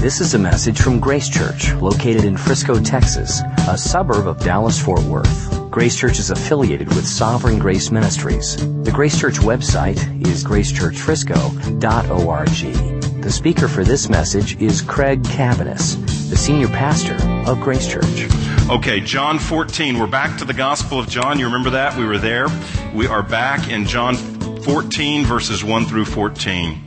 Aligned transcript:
This 0.00 0.22
is 0.22 0.32
a 0.32 0.38
message 0.38 0.80
from 0.80 0.98
Grace 0.98 1.28
Church, 1.28 1.74
located 1.74 2.24
in 2.24 2.34
Frisco, 2.34 2.80
Texas, 2.80 3.42
a 3.68 3.76
suburb 3.76 4.26
of 4.26 4.40
Dallas 4.40 4.82
Fort 4.82 5.02
Worth. 5.02 5.70
Grace 5.70 5.94
Church 5.94 6.18
is 6.18 6.30
affiliated 6.30 6.88
with 6.88 7.06
Sovereign 7.06 7.58
Grace 7.58 7.90
Ministries. 7.90 8.56
The 8.82 8.90
Grace 8.90 9.20
Church 9.20 9.40
website 9.40 9.98
is 10.26 10.42
gracechurchfrisco.org. 10.42 13.22
The 13.22 13.30
speaker 13.30 13.68
for 13.68 13.84
this 13.84 14.08
message 14.08 14.58
is 14.58 14.80
Craig 14.80 15.22
Cabaniss, 15.24 15.96
the 16.30 16.36
senior 16.36 16.68
pastor 16.68 17.16
of 17.46 17.60
Grace 17.60 17.86
Church. 17.86 18.26
Okay, 18.70 19.00
John 19.00 19.38
14. 19.38 19.98
We're 19.98 20.06
back 20.06 20.38
to 20.38 20.46
the 20.46 20.54
Gospel 20.54 20.98
of 20.98 21.10
John. 21.10 21.38
You 21.38 21.44
remember 21.44 21.68
that? 21.70 21.98
We 21.98 22.06
were 22.06 22.16
there. 22.16 22.46
We 22.94 23.06
are 23.06 23.22
back 23.22 23.68
in 23.68 23.84
John 23.84 24.14
14, 24.14 25.26
verses 25.26 25.62
1 25.62 25.84
through 25.84 26.06
14. 26.06 26.86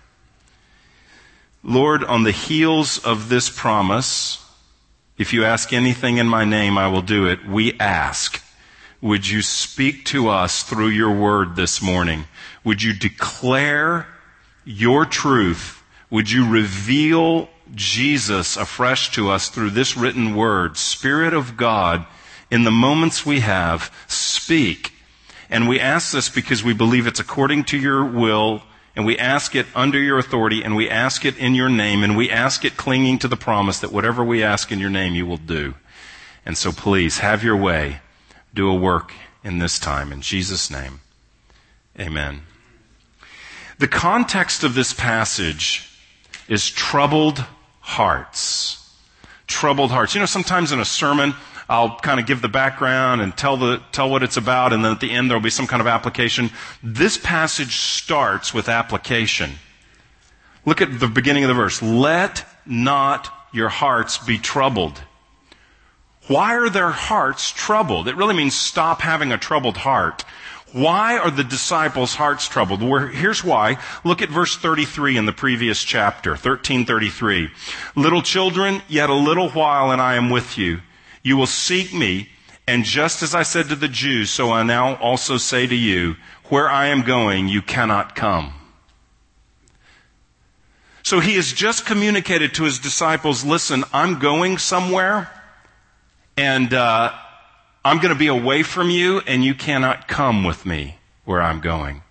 Lord, 1.63 2.03
on 2.03 2.23
the 2.23 2.31
heels 2.31 2.97
of 2.97 3.29
this 3.29 3.49
promise, 3.49 4.43
if 5.17 5.31
you 5.31 5.45
ask 5.45 5.71
anything 5.71 6.17
in 6.17 6.27
my 6.27 6.43
name, 6.43 6.77
I 6.77 6.87
will 6.87 7.03
do 7.03 7.27
it. 7.27 7.47
We 7.47 7.77
ask, 7.79 8.43
would 8.99 9.27
you 9.27 9.43
speak 9.43 10.05
to 10.05 10.29
us 10.29 10.63
through 10.63 10.89
your 10.89 11.11
word 11.11 11.55
this 11.55 11.79
morning? 11.79 12.25
Would 12.63 12.81
you 12.81 12.93
declare 12.93 14.07
your 14.65 15.05
truth? 15.05 15.83
Would 16.09 16.31
you 16.31 16.49
reveal 16.49 17.47
Jesus 17.75 18.57
afresh 18.57 19.11
to 19.11 19.29
us 19.29 19.49
through 19.49 19.69
this 19.71 19.95
written 19.95 20.35
word? 20.35 20.77
Spirit 20.77 21.33
of 21.35 21.57
God, 21.57 22.07
in 22.49 22.63
the 22.63 22.71
moments 22.71 23.23
we 23.23 23.41
have, 23.41 23.93
speak. 24.07 24.93
And 25.47 25.69
we 25.69 25.79
ask 25.79 26.11
this 26.11 26.27
because 26.27 26.63
we 26.63 26.73
believe 26.73 27.05
it's 27.05 27.19
according 27.19 27.65
to 27.65 27.77
your 27.77 28.03
will 28.03 28.63
and 28.95 29.05
we 29.05 29.17
ask 29.17 29.55
it 29.55 29.65
under 29.73 29.99
your 29.99 30.17
authority, 30.17 30.63
and 30.63 30.75
we 30.75 30.89
ask 30.89 31.23
it 31.25 31.37
in 31.37 31.55
your 31.55 31.69
name, 31.69 32.03
and 32.03 32.17
we 32.17 32.29
ask 32.29 32.65
it 32.65 32.77
clinging 32.77 33.19
to 33.19 33.27
the 33.27 33.37
promise 33.37 33.79
that 33.79 33.91
whatever 33.91 34.23
we 34.23 34.43
ask 34.43 34.71
in 34.71 34.79
your 34.79 34.89
name, 34.89 35.13
you 35.13 35.25
will 35.25 35.37
do. 35.37 35.75
And 36.45 36.57
so 36.57 36.71
please, 36.71 37.19
have 37.19 37.43
your 37.43 37.55
way. 37.55 38.01
Do 38.53 38.69
a 38.69 38.75
work 38.75 39.13
in 39.43 39.59
this 39.59 39.79
time. 39.79 40.11
In 40.11 40.21
Jesus' 40.21 40.69
name, 40.69 40.99
amen. 41.97 42.41
The 43.79 43.87
context 43.87 44.63
of 44.63 44.75
this 44.75 44.93
passage 44.93 45.89
is 46.47 46.69
troubled 46.69 47.45
hearts. 47.79 48.93
Troubled 49.47 49.91
hearts. 49.91 50.13
You 50.13 50.19
know, 50.19 50.25
sometimes 50.25 50.71
in 50.71 50.79
a 50.79 50.85
sermon, 50.85 51.33
I'll 51.71 51.97
kind 51.99 52.19
of 52.19 52.25
give 52.25 52.41
the 52.41 52.49
background 52.49 53.21
and 53.21 53.35
tell 53.35 53.55
the, 53.55 53.81
tell 53.93 54.09
what 54.09 54.23
it's 54.23 54.35
about, 54.35 54.73
and 54.73 54.83
then 54.83 54.91
at 54.91 54.99
the 54.99 55.09
end 55.09 55.29
there'll 55.29 55.41
be 55.41 55.49
some 55.49 55.67
kind 55.67 55.79
of 55.79 55.87
application. 55.87 56.49
This 56.83 57.17
passage 57.17 57.77
starts 57.77 58.53
with 58.53 58.67
application. 58.67 59.51
Look 60.65 60.81
at 60.81 60.99
the 60.99 61.07
beginning 61.07 61.45
of 61.45 61.47
the 61.47 61.53
verse. 61.53 61.81
Let 61.81 62.45
not 62.65 63.29
your 63.53 63.69
hearts 63.69 64.17
be 64.17 64.37
troubled. 64.37 65.01
Why 66.27 66.57
are 66.57 66.69
their 66.69 66.91
hearts 66.91 67.49
troubled? 67.51 68.09
It 68.09 68.17
really 68.17 68.35
means 68.35 68.53
stop 68.53 68.99
having 68.99 69.31
a 69.31 69.37
troubled 69.37 69.77
heart. 69.77 70.25
Why 70.73 71.17
are 71.17 71.31
the 71.31 71.45
disciples' 71.45 72.15
hearts 72.15 72.49
troubled? 72.49 72.83
Well, 72.83 73.07
here's 73.07 73.45
why. 73.45 73.77
Look 74.03 74.21
at 74.21 74.27
verse 74.27 74.57
33 74.57 75.15
in 75.15 75.25
the 75.25 75.31
previous 75.31 75.81
chapter, 75.85 76.31
1333. 76.31 77.49
Little 77.95 78.21
children, 78.21 78.81
yet 78.89 79.09
a 79.09 79.15
little 79.15 79.47
while 79.49 79.91
and 79.91 80.01
I 80.01 80.15
am 80.15 80.29
with 80.29 80.57
you. 80.57 80.81
You 81.23 81.37
will 81.37 81.47
seek 81.47 81.93
me, 81.93 82.29
and 82.67 82.83
just 82.83 83.21
as 83.21 83.35
I 83.35 83.43
said 83.43 83.69
to 83.69 83.75
the 83.75 83.87
Jews, 83.87 84.29
so 84.29 84.51
I 84.51 84.63
now 84.63 84.95
also 84.95 85.37
say 85.37 85.67
to 85.67 85.75
you, 85.75 86.15
where 86.45 86.69
I 86.69 86.87
am 86.87 87.03
going, 87.03 87.47
you 87.47 87.61
cannot 87.61 88.15
come. 88.15 88.53
So 91.03 91.19
he 91.19 91.35
has 91.35 91.51
just 91.51 91.85
communicated 91.85 92.53
to 92.55 92.63
his 92.63 92.79
disciples, 92.79 93.43
listen, 93.43 93.83
I'm 93.93 94.19
going 94.19 94.57
somewhere, 94.57 95.31
and 96.37 96.73
uh, 96.73 97.13
I'm 97.83 97.97
going 97.97 98.13
to 98.13 98.19
be 98.19 98.27
away 98.27 98.63
from 98.63 98.89
you, 98.89 99.19
and 99.25 99.43
you 99.43 99.55
cannot 99.55 100.07
come 100.07 100.43
with 100.43 100.65
me 100.65 100.97
where 101.25 101.41
I'm 101.41 101.61
going. 101.61 102.03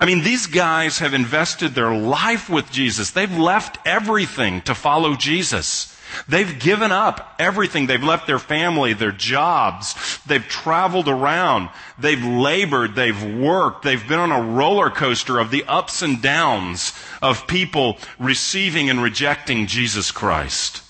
I 0.00 0.04
mean, 0.04 0.22
these 0.22 0.46
guys 0.46 0.98
have 0.98 1.14
invested 1.14 1.74
their 1.74 1.94
life 1.94 2.50
with 2.50 2.70
Jesus. 2.70 3.12
They've 3.12 3.38
left 3.38 3.78
everything 3.86 4.60
to 4.62 4.74
follow 4.74 5.14
Jesus. 5.14 5.95
They've 6.28 6.58
given 6.58 6.92
up 6.92 7.34
everything. 7.38 7.86
They've 7.86 8.02
left 8.02 8.26
their 8.26 8.38
family, 8.38 8.92
their 8.92 9.12
jobs. 9.12 10.20
They've 10.26 10.46
traveled 10.46 11.08
around. 11.08 11.70
They've 11.98 12.22
labored. 12.22 12.94
They've 12.94 13.22
worked. 13.38 13.82
They've 13.82 14.06
been 14.08 14.18
on 14.18 14.32
a 14.32 14.42
roller 14.42 14.90
coaster 14.90 15.38
of 15.38 15.50
the 15.50 15.64
ups 15.64 16.02
and 16.02 16.20
downs 16.20 16.92
of 17.22 17.46
people 17.46 17.98
receiving 18.18 18.90
and 18.90 19.02
rejecting 19.02 19.66
Jesus 19.66 20.10
Christ. 20.10 20.82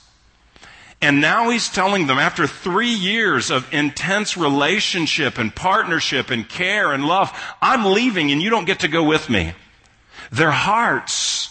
And 1.02 1.20
now 1.20 1.50
he's 1.50 1.68
telling 1.68 2.06
them 2.06 2.18
after 2.18 2.46
three 2.46 2.92
years 2.92 3.50
of 3.50 3.72
intense 3.72 4.36
relationship 4.36 5.38
and 5.38 5.54
partnership 5.54 6.30
and 6.30 6.48
care 6.48 6.92
and 6.92 7.06
love, 7.06 7.32
I'm 7.60 7.84
leaving 7.84 8.32
and 8.32 8.40
you 8.40 8.48
don't 8.48 8.64
get 8.64 8.80
to 8.80 8.88
go 8.88 9.02
with 9.02 9.28
me. 9.28 9.52
Their 10.32 10.50
hearts 10.50 11.50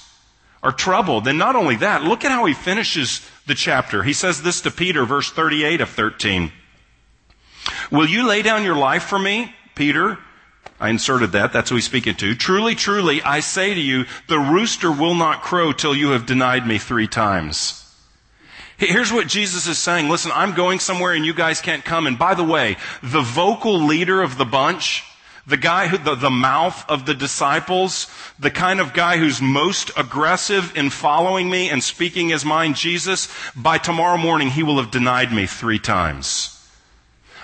are 0.64 0.72
troubled. 0.72 1.28
And 1.28 1.38
not 1.38 1.56
only 1.56 1.76
that, 1.78 2.04
look 2.04 2.26
at 2.26 2.32
how 2.32 2.46
he 2.46 2.54
finishes 2.54 3.22
the 3.48 3.56
chapter. 3.56 4.04
He 4.04 4.14
says 4.14 4.42
this 4.42 4.62
to 4.62 4.72
Peter, 4.72 5.06
verse 5.06 5.32
38 5.32 5.82
of 5.82 5.90
13. 5.90 6.52
Will 7.92 8.08
you 8.08 8.28
lay 8.28 8.42
down 8.42 8.64
your 8.64 8.76
life 8.76 9.04
for 9.04 9.20
me, 9.20 9.54
Peter? 9.76 10.18
I 10.80 10.90
inserted 10.90 11.32
that. 11.32 11.54
That's 11.54 11.70
who 11.70 11.76
he's 11.76 11.86
speaking 11.86 12.16
to. 12.16 12.36
Truly, 12.36 12.76
truly, 12.76 13.22
I 13.22 13.40
say 13.40 13.74
to 13.74 13.80
you, 13.80 14.06
the 14.28 14.40
rooster 14.40 14.92
will 14.92 15.16
not 15.16 15.42
crow 15.42 15.72
till 15.72 15.96
you 15.96 16.10
have 16.10 16.26
denied 16.26 16.68
me 16.68 16.78
three 16.78 17.08
times. 17.08 17.82
Here's 18.78 19.12
what 19.12 19.28
Jesus 19.28 19.68
is 19.68 19.78
saying. 19.78 20.10
Listen, 20.10 20.32
I'm 20.36 20.54
going 20.54 20.80
somewhere 20.80 21.14
and 21.14 21.26
you 21.26 21.34
guys 21.34 21.62
can't 21.62 21.86
come. 21.86 22.08
And 22.08 22.20
by 22.20 22.36
the 22.36 22.44
way, 22.44 22.76
the 23.02 23.22
vocal 23.22 23.80
leader 23.80 24.22
of 24.22 24.38
the 24.38 24.46
bunch, 24.46 25.04
the 25.48 25.58
guy 25.58 25.88
who, 25.88 25.98
the, 25.98 26.16
the 26.16 26.30
mouth 26.30 26.90
of 26.90 27.06
the 27.06 27.14
disciples, 27.14 28.08
the 28.40 28.52
kind 28.52 28.80
of 28.80 28.94
guy 28.94 29.18
who's 29.18 29.42
most 29.42 29.92
aggressive 29.96 30.76
in 30.76 30.90
following 30.90 31.50
me 31.50 31.70
and 31.70 31.84
speaking 31.84 32.30
his 32.30 32.44
mind, 32.44 32.76
Jesus, 32.76 33.28
by 33.56 33.78
tomorrow 33.78 34.18
morning 34.18 34.50
he 34.50 34.64
will 34.64 34.78
have 34.78 34.92
denied 34.92 35.32
me 35.32 35.46
three 35.46 35.80
times. 35.80 36.52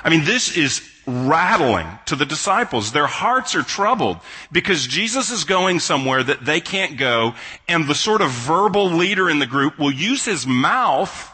I 0.04 0.10
mean, 0.10 0.26
this 0.26 0.58
is 0.58 0.82
rattling 1.06 1.88
to 2.06 2.16
the 2.16 2.26
disciples. 2.26 2.92
Their 2.92 3.08
hearts 3.08 3.56
are 3.56 3.64
troubled 3.64 4.18
because 4.52 4.88
Jesus 4.88 5.32
is 5.32 5.44
going 5.44 5.80
somewhere 5.80 6.24
that 6.24 6.46
they 6.46 6.60
can't 6.60 6.98
go, 6.98 7.36
and 7.68 7.88
the 7.88 7.96
sort 7.96 8.22
of 8.22 8.32
verbal 8.32 8.86
leader 8.86 9.30
in 9.30 9.40
the 9.40 9.46
group 9.46 9.78
will 9.78 9.92
use 9.92 10.26
his 10.26 10.48
mouth, 10.48 11.32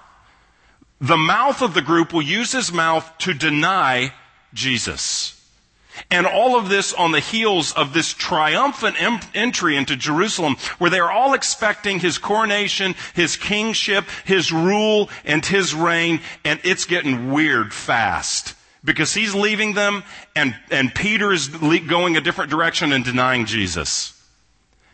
the 1.00 1.18
mouth 1.18 1.62
of 1.62 1.74
the 1.74 1.82
group 1.82 2.12
will 2.12 2.22
use 2.22 2.52
his 2.52 2.72
mouth 2.74 3.18
to 3.20 3.34
deny 3.34 4.14
Jesus. 4.54 5.37
And 6.10 6.26
all 6.26 6.58
of 6.58 6.70
this 6.70 6.94
on 6.94 7.12
the 7.12 7.20
heels 7.20 7.72
of 7.74 7.94
this 7.94 8.14
triumphant 8.14 8.98
entry 9.36 9.76
into 9.76 9.96
Jerusalem 9.96 10.56
where 10.78 10.90
they 10.90 11.00
are 11.00 11.12
all 11.12 11.34
expecting 11.34 12.00
his 12.00 12.18
coronation, 12.18 12.96
his 13.14 13.36
kingship, 13.36 14.06
his 14.26 14.52
rule, 14.52 15.10
and 15.26 15.46
his 15.46 15.74
reign, 15.74 16.22
and 16.44 16.60
it's 16.64 16.86
getting 16.86 17.32
weird 17.32 17.74
fast 17.74 18.56
because 18.84 19.14
he's 19.14 19.36
leaving 19.36 19.74
them 19.74 20.04
and, 20.36 20.56
and 20.72 20.94
Peter 20.96 21.32
is 21.32 21.48
going 21.48 22.16
a 22.16 22.22
different 22.22 22.50
direction 22.50 22.92
and 22.94 23.04
denying 23.04 23.46
Jesus. 23.46 24.14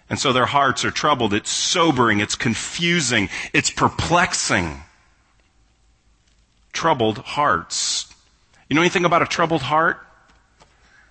And 0.09 0.19
so 0.19 0.33
their 0.33 0.45
hearts 0.45 0.83
are 0.83 0.91
troubled. 0.91 1.33
It's 1.33 1.49
sobering. 1.49 2.19
It's 2.19 2.35
confusing. 2.35 3.29
It's 3.53 3.69
perplexing. 3.69 4.81
Troubled 6.71 7.19
hearts. 7.19 8.13
You 8.69 8.75
know 8.75 8.81
anything 8.81 9.05
about 9.05 9.21
a 9.21 9.25
troubled 9.25 9.61
heart? 9.61 10.05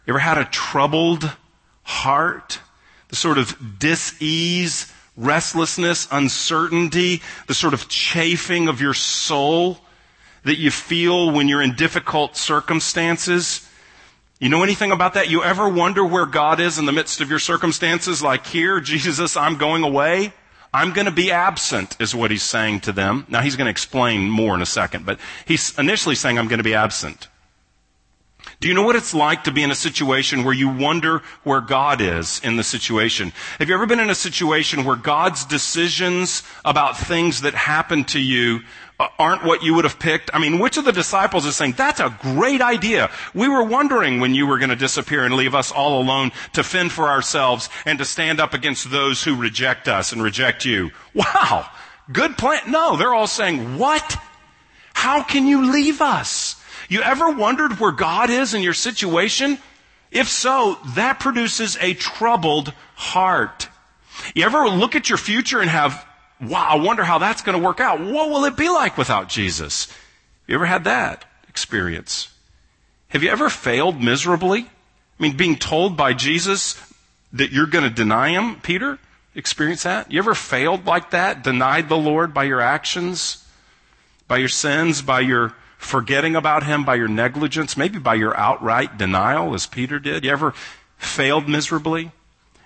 You 0.06 0.12
ever 0.12 0.18
had 0.18 0.38
a 0.38 0.44
troubled 0.44 1.30
heart? 1.82 2.60
The 3.08 3.16
sort 3.16 3.38
of 3.38 3.78
dis-ease, 3.78 4.92
restlessness, 5.16 6.08
uncertainty, 6.10 7.22
the 7.46 7.54
sort 7.54 7.74
of 7.74 7.88
chafing 7.88 8.68
of 8.68 8.80
your 8.80 8.94
soul 8.94 9.78
that 10.44 10.58
you 10.58 10.70
feel 10.70 11.30
when 11.30 11.48
you're 11.48 11.62
in 11.62 11.74
difficult 11.74 12.36
circumstances. 12.36 13.68
You 14.40 14.48
know 14.48 14.64
anything 14.64 14.90
about 14.90 15.14
that? 15.14 15.30
You 15.30 15.44
ever 15.44 15.68
wonder 15.68 16.04
where 16.04 16.26
God 16.26 16.58
is 16.58 16.78
in 16.78 16.86
the 16.86 16.92
midst 16.92 17.20
of 17.20 17.30
your 17.30 17.38
circumstances? 17.38 18.22
Like 18.22 18.46
here, 18.46 18.80
Jesus, 18.80 19.36
I'm 19.36 19.56
going 19.56 19.84
away. 19.84 20.32
I'm 20.74 20.92
going 20.92 21.04
to 21.04 21.12
be 21.12 21.30
absent 21.30 21.96
is 22.00 22.14
what 22.14 22.30
he's 22.30 22.42
saying 22.42 22.80
to 22.80 22.92
them. 22.92 23.26
Now 23.28 23.42
he's 23.42 23.56
going 23.56 23.66
to 23.66 23.70
explain 23.70 24.28
more 24.28 24.54
in 24.54 24.62
a 24.62 24.66
second, 24.66 25.04
but 25.04 25.20
he's 25.44 25.78
initially 25.78 26.14
saying 26.14 26.38
I'm 26.38 26.48
going 26.48 26.58
to 26.58 26.64
be 26.64 26.74
absent. 26.74 27.28
Do 28.62 28.68
you 28.68 28.74
know 28.74 28.84
what 28.84 28.94
it's 28.94 29.12
like 29.12 29.42
to 29.44 29.50
be 29.50 29.64
in 29.64 29.72
a 29.72 29.74
situation 29.74 30.44
where 30.44 30.54
you 30.54 30.68
wonder 30.68 31.20
where 31.42 31.60
God 31.60 32.00
is 32.00 32.40
in 32.44 32.54
the 32.54 32.62
situation? 32.62 33.32
Have 33.58 33.68
you 33.68 33.74
ever 33.74 33.86
been 33.86 33.98
in 33.98 34.08
a 34.08 34.14
situation 34.14 34.84
where 34.84 34.94
God's 34.94 35.44
decisions 35.44 36.44
about 36.64 36.96
things 36.96 37.40
that 37.40 37.54
happen 37.54 38.04
to 38.04 38.20
you 38.20 38.60
uh, 39.00 39.08
aren't 39.18 39.42
what 39.42 39.64
you 39.64 39.74
would 39.74 39.84
have 39.84 39.98
picked? 39.98 40.30
I 40.32 40.38
mean, 40.38 40.60
which 40.60 40.76
of 40.76 40.84
the 40.84 40.92
disciples 40.92 41.44
is 41.44 41.56
saying, 41.56 41.72
that's 41.72 41.98
a 41.98 42.16
great 42.20 42.60
idea. 42.60 43.10
We 43.34 43.48
were 43.48 43.64
wondering 43.64 44.20
when 44.20 44.32
you 44.32 44.46
were 44.46 44.58
going 44.58 44.70
to 44.70 44.76
disappear 44.76 45.24
and 45.24 45.34
leave 45.34 45.56
us 45.56 45.72
all 45.72 46.00
alone 46.00 46.30
to 46.52 46.62
fend 46.62 46.92
for 46.92 47.08
ourselves 47.08 47.68
and 47.84 47.98
to 47.98 48.04
stand 48.04 48.38
up 48.38 48.54
against 48.54 48.92
those 48.92 49.24
who 49.24 49.34
reject 49.34 49.88
us 49.88 50.12
and 50.12 50.22
reject 50.22 50.64
you. 50.64 50.92
Wow. 51.14 51.68
Good 52.12 52.38
plan. 52.38 52.70
No, 52.70 52.96
they're 52.96 53.12
all 53.12 53.26
saying, 53.26 53.76
what? 53.76 54.18
How 54.94 55.24
can 55.24 55.48
you 55.48 55.72
leave 55.72 56.00
us? 56.00 56.61
You 56.92 57.00
ever 57.00 57.30
wondered 57.30 57.80
where 57.80 57.90
God 57.90 58.28
is 58.28 58.52
in 58.52 58.60
your 58.60 58.74
situation? 58.74 59.56
If 60.10 60.28
so, 60.28 60.76
that 60.88 61.20
produces 61.20 61.78
a 61.80 61.94
troubled 61.94 62.74
heart. 62.96 63.66
You 64.34 64.44
ever 64.44 64.68
look 64.68 64.94
at 64.94 65.08
your 65.08 65.16
future 65.16 65.62
and 65.62 65.70
have, 65.70 66.06
wow, 66.38 66.66
I 66.68 66.74
wonder 66.74 67.02
how 67.02 67.16
that's 67.16 67.40
going 67.40 67.58
to 67.58 67.64
work 67.64 67.80
out. 67.80 68.00
What 68.00 68.28
will 68.28 68.44
it 68.44 68.58
be 68.58 68.68
like 68.68 68.98
without 68.98 69.30
Jesus? 69.30 69.90
You 70.46 70.54
ever 70.54 70.66
had 70.66 70.84
that 70.84 71.24
experience? 71.48 72.28
Have 73.08 73.22
you 73.22 73.30
ever 73.30 73.48
failed 73.48 73.98
miserably? 73.98 74.60
I 74.60 75.22
mean, 75.22 75.34
being 75.34 75.56
told 75.56 75.96
by 75.96 76.12
Jesus 76.12 76.78
that 77.32 77.52
you're 77.52 77.68
going 77.68 77.84
to 77.84 77.90
deny 77.90 78.38
him, 78.38 78.56
Peter? 78.56 78.98
Experience 79.34 79.84
that? 79.84 80.12
You 80.12 80.18
ever 80.18 80.34
failed 80.34 80.84
like 80.84 81.12
that? 81.12 81.42
Denied 81.42 81.88
the 81.88 81.96
Lord 81.96 82.34
by 82.34 82.44
your 82.44 82.60
actions? 82.60 83.48
By 84.28 84.36
your 84.36 84.50
sins? 84.50 85.00
By 85.00 85.20
your 85.20 85.54
forgetting 85.82 86.36
about 86.36 86.64
him 86.64 86.84
by 86.84 86.94
your 86.94 87.08
negligence, 87.08 87.76
maybe 87.76 87.98
by 87.98 88.14
your 88.14 88.36
outright 88.36 88.96
denial, 88.96 89.54
as 89.54 89.66
Peter 89.66 89.98
did? 89.98 90.24
You 90.24 90.30
ever 90.30 90.54
failed 90.96 91.48
miserably? 91.48 92.12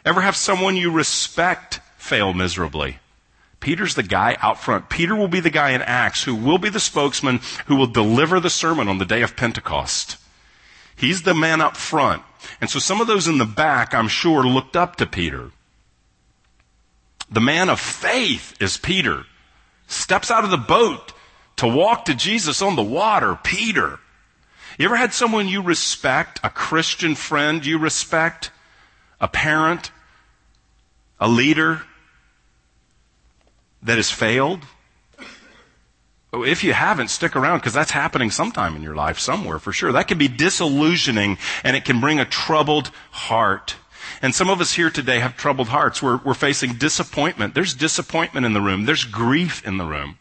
Ever 0.04 0.20
have 0.20 0.36
someone 0.36 0.76
you 0.76 0.90
respect 0.90 1.80
fail 1.96 2.32
miserably? 2.32 2.98
Peter's 3.58 3.94
the 3.94 4.02
guy 4.02 4.36
out 4.40 4.60
front. 4.60 4.88
Peter 4.88 5.16
will 5.16 5.28
be 5.28 5.40
the 5.40 5.50
guy 5.50 5.70
in 5.70 5.82
Acts 5.82 6.22
who 6.22 6.34
will 6.34 6.58
be 6.58 6.68
the 6.68 6.78
spokesman 6.78 7.40
who 7.66 7.74
will 7.74 7.86
deliver 7.86 8.38
the 8.38 8.50
sermon 8.50 8.86
on 8.86 8.98
the 8.98 9.04
day 9.04 9.22
of 9.22 9.34
Pentecost. 9.34 10.18
He's 10.94 11.22
the 11.22 11.34
man 11.34 11.60
up 11.60 11.76
front. 11.76 12.22
And 12.60 12.70
so 12.70 12.78
some 12.78 13.00
of 13.00 13.06
those 13.06 13.26
in 13.26 13.38
the 13.38 13.44
back, 13.44 13.94
I'm 13.94 14.08
sure, 14.08 14.44
looked 14.44 14.76
up 14.76 14.96
to 14.96 15.06
Peter. 15.06 15.50
The 17.30 17.40
man 17.40 17.68
of 17.68 17.80
faith 17.80 18.54
is 18.60 18.76
Peter. 18.76 19.24
Steps 19.88 20.30
out 20.30 20.44
of 20.44 20.50
the 20.50 20.56
boat 20.56 21.12
to 21.56 21.66
walk 21.66 22.04
to 22.06 22.14
Jesus 22.14 22.62
on 22.62 22.76
the 22.76 22.82
water, 22.82 23.38
Peter. 23.42 23.98
You 24.78 24.84
ever 24.84 24.96
had 24.96 25.14
someone 25.14 25.48
you 25.48 25.62
respect, 25.62 26.38
a 26.44 26.50
Christian 26.50 27.14
friend 27.14 27.64
you 27.64 27.78
respect, 27.78 28.50
a 29.20 29.28
parent, 29.28 29.90
a 31.18 31.28
leader 31.28 31.82
that 33.82 33.96
has 33.96 34.10
failed? 34.10 34.64
Oh, 36.32 36.42
if 36.42 36.62
you 36.62 36.74
haven't, 36.74 37.08
stick 37.08 37.34
around 37.34 37.60
because 37.60 37.72
that's 37.72 37.92
happening 37.92 38.30
sometime 38.30 38.76
in 38.76 38.82
your 38.82 38.94
life 38.94 39.18
somewhere 39.18 39.58
for 39.58 39.72
sure. 39.72 39.92
That 39.92 40.08
can 40.08 40.18
be 40.18 40.28
disillusioning 40.28 41.38
and 41.64 41.74
it 41.74 41.86
can 41.86 42.00
bring 42.00 42.20
a 42.20 42.26
troubled 42.26 42.90
heart. 43.12 43.76
And 44.20 44.34
some 44.34 44.50
of 44.50 44.60
us 44.60 44.74
here 44.74 44.90
today 44.90 45.20
have 45.20 45.36
troubled 45.36 45.68
hearts. 45.68 46.02
We're, 46.02 46.18
we're 46.18 46.34
facing 46.34 46.74
disappointment. 46.74 47.54
There's 47.54 47.72
disappointment 47.72 48.44
in 48.44 48.52
the 48.52 48.60
room. 48.60 48.84
There's 48.84 49.04
grief 49.04 49.66
in 49.66 49.78
the 49.78 49.86
room. 49.86 50.18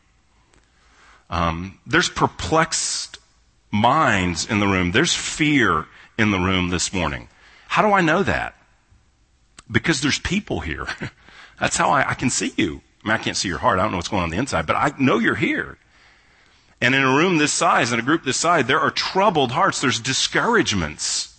Um, 1.29 1.79
there's 1.85 2.09
perplexed 2.09 3.17
minds 3.71 4.45
in 4.49 4.59
the 4.59 4.67
room. 4.67 4.91
There's 4.91 5.13
fear 5.13 5.85
in 6.17 6.31
the 6.31 6.39
room 6.39 6.69
this 6.69 6.93
morning. 6.93 7.27
How 7.67 7.81
do 7.81 7.93
I 7.93 8.01
know 8.01 8.23
that? 8.23 8.55
Because 9.69 10.01
there's 10.01 10.19
people 10.19 10.59
here. 10.59 10.87
That's 11.59 11.77
how 11.77 11.89
I, 11.89 12.11
I, 12.11 12.13
can 12.13 12.29
see 12.29 12.53
you. 12.57 12.81
I 13.03 13.07
mean, 13.07 13.15
I 13.15 13.17
can't 13.17 13.37
see 13.37 13.47
your 13.47 13.57
heart. 13.57 13.79
I 13.79 13.83
don't 13.83 13.91
know 13.91 13.97
what's 13.97 14.09
going 14.09 14.21
on, 14.21 14.25
on 14.25 14.29
the 14.31 14.37
inside, 14.37 14.67
but 14.67 14.75
I 14.75 14.93
know 14.99 15.19
you're 15.19 15.35
here. 15.35 15.77
And 16.81 16.93
in 16.93 17.01
a 17.01 17.15
room 17.15 17.37
this 17.37 17.53
size, 17.53 17.91
in 17.91 17.99
a 17.99 18.03
group 18.03 18.23
this 18.23 18.37
size, 18.37 18.65
there 18.65 18.79
are 18.79 18.91
troubled 18.91 19.51
hearts. 19.51 19.81
There's 19.81 19.99
discouragements. 19.99 21.35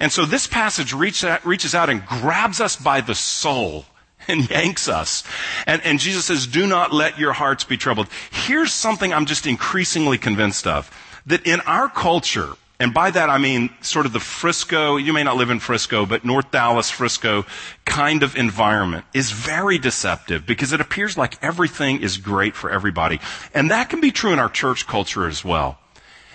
And 0.00 0.12
so 0.12 0.24
this 0.24 0.46
passage 0.46 0.92
reach 0.92 1.24
out, 1.24 1.44
reaches 1.46 1.74
out 1.74 1.90
and 1.90 2.04
grabs 2.04 2.60
us 2.60 2.76
by 2.76 3.00
the 3.00 3.14
soul 3.14 3.86
and 4.28 4.48
yanks 4.50 4.88
us. 4.88 5.24
And, 5.66 5.82
and 5.84 5.98
Jesus 5.98 6.26
says, 6.26 6.46
do 6.46 6.66
not 6.66 6.92
let 6.92 7.18
your 7.18 7.32
hearts 7.32 7.64
be 7.64 7.76
troubled. 7.76 8.08
Here's 8.30 8.72
something 8.72 9.12
I'm 9.12 9.26
just 9.26 9.46
increasingly 9.46 10.18
convinced 10.18 10.66
of. 10.66 10.90
That 11.26 11.46
in 11.46 11.60
our 11.62 11.88
culture, 11.88 12.56
and 12.80 12.92
by 12.92 13.12
that 13.12 13.30
I 13.30 13.38
mean 13.38 13.70
sort 13.80 14.06
of 14.06 14.12
the 14.12 14.18
Frisco, 14.18 14.96
you 14.96 15.12
may 15.12 15.22
not 15.22 15.36
live 15.36 15.50
in 15.50 15.60
Frisco, 15.60 16.04
but 16.04 16.24
North 16.24 16.50
Dallas, 16.50 16.90
Frisco 16.90 17.46
kind 17.84 18.24
of 18.24 18.34
environment 18.34 19.04
is 19.14 19.30
very 19.30 19.78
deceptive 19.78 20.46
because 20.46 20.72
it 20.72 20.80
appears 20.80 21.16
like 21.16 21.40
everything 21.44 22.02
is 22.02 22.16
great 22.16 22.56
for 22.56 22.70
everybody. 22.70 23.20
And 23.54 23.70
that 23.70 23.88
can 23.88 24.00
be 24.00 24.10
true 24.10 24.32
in 24.32 24.40
our 24.40 24.48
church 24.48 24.88
culture 24.88 25.28
as 25.28 25.44
well. 25.44 25.78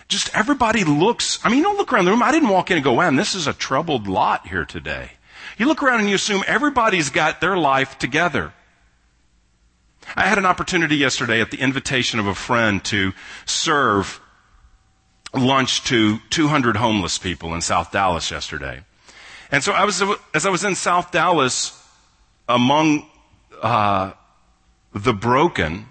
Just 0.08 0.34
everybody 0.34 0.86
looks, 0.86 1.38
I 1.44 1.50
mean, 1.50 1.64
don't 1.64 1.76
look 1.76 1.92
around 1.92 2.06
the 2.06 2.12
room. 2.12 2.24
I 2.24 2.32
didn't 2.32 2.48
walk 2.48 2.72
in 2.72 2.78
and 2.78 2.84
go, 2.84 2.96
man, 2.96 3.18
this 3.18 3.36
is 3.36 3.46
a 3.46 3.54
troubled 3.54 4.08
lot 4.08 4.48
here 4.48 4.64
today. 4.64 5.12
You 5.58 5.66
look 5.66 5.82
around 5.82 6.02
and 6.02 6.10
you 6.10 6.16
assume 6.16 6.44
everybody's 6.48 7.10
got 7.10 7.42
their 7.42 7.58
life 7.58 7.98
together. 7.98 8.54
I 10.16 10.28
had 10.28 10.38
an 10.38 10.46
opportunity 10.46 10.96
yesterday 10.96 11.42
at 11.42 11.52
the 11.52 11.60
invitation 11.60 12.20
of 12.20 12.28
a 12.28 12.36
friend 12.36 12.84
to 12.86 13.14
serve 13.46 14.22
lunch 15.34 15.84
to 15.86 16.20
200 16.30 16.78
homeless 16.78 17.18
people 17.18 17.54
in 17.54 17.62
South 17.62 17.92
Dallas 17.92 18.32
yesterday. 18.32 18.82
And 19.52 19.64
so 19.64 19.74
I 19.74 19.84
was, 19.86 20.02
as 20.34 20.46
I 20.46 20.50
was 20.50 20.64
in 20.64 20.76
South 20.76 21.12
Dallas 21.12 21.74
among 22.48 23.06
uh, 23.62 24.12
the 24.94 25.14
broken, 25.14 25.88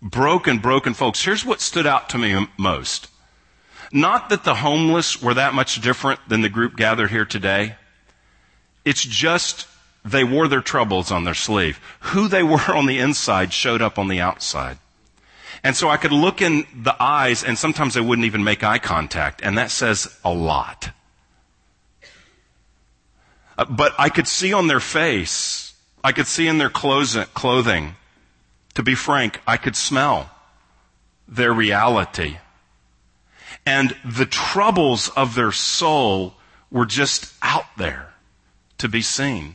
broken, 0.00 0.58
broken 0.58 0.94
folks, 0.94 1.22
here's 1.22 1.44
what 1.44 1.60
stood 1.60 1.86
out 1.86 2.08
to 2.10 2.18
me 2.18 2.46
most. 2.56 3.08
Not 3.92 4.28
that 4.28 4.44
the 4.44 4.54
homeless 4.54 5.20
were 5.20 5.34
that 5.34 5.52
much 5.52 5.80
different 5.80 6.20
than 6.28 6.42
the 6.42 6.48
group 6.48 6.76
gathered 6.76 7.10
here 7.10 7.24
today. 7.24 7.76
It's 8.84 9.04
just 9.04 9.66
they 10.04 10.24
wore 10.24 10.48
their 10.48 10.62
troubles 10.62 11.10
on 11.10 11.24
their 11.24 11.34
sleeve. 11.34 11.80
Who 12.00 12.28
they 12.28 12.42
were 12.52 12.74
on 12.74 12.86
the 12.86 12.98
inside 12.98 13.52
showed 13.52 13.82
up 13.82 13.98
on 13.98 14.08
the 14.08 14.20
outside. 14.20 14.78
And 15.62 15.76
so 15.76 15.90
I 15.90 15.98
could 15.98 16.12
look 16.12 16.40
in 16.40 16.66
the 16.74 16.96
eyes 17.00 17.44
and 17.44 17.58
sometimes 17.58 17.96
I 17.96 18.00
wouldn't 18.00 18.24
even 18.24 18.44
make 18.44 18.64
eye 18.64 18.78
contact. 18.78 19.40
And 19.42 19.58
that 19.58 19.70
says 19.70 20.18
a 20.24 20.32
lot. 20.32 20.90
Uh, 23.58 23.66
but 23.66 23.92
I 23.98 24.08
could 24.08 24.26
see 24.26 24.54
on 24.54 24.68
their 24.68 24.80
face, 24.80 25.74
I 26.02 26.12
could 26.12 26.26
see 26.26 26.48
in 26.48 26.56
their 26.56 26.70
clothing, 26.70 27.96
to 28.74 28.82
be 28.82 28.94
frank, 28.94 29.40
I 29.46 29.58
could 29.58 29.76
smell 29.76 30.30
their 31.28 31.52
reality. 31.52 32.38
And 33.66 33.94
the 34.02 34.24
troubles 34.24 35.10
of 35.10 35.34
their 35.34 35.52
soul 35.52 36.34
were 36.70 36.86
just 36.86 37.34
out 37.42 37.66
there 37.76 38.09
to 38.80 38.88
be 38.88 39.02
seen. 39.02 39.54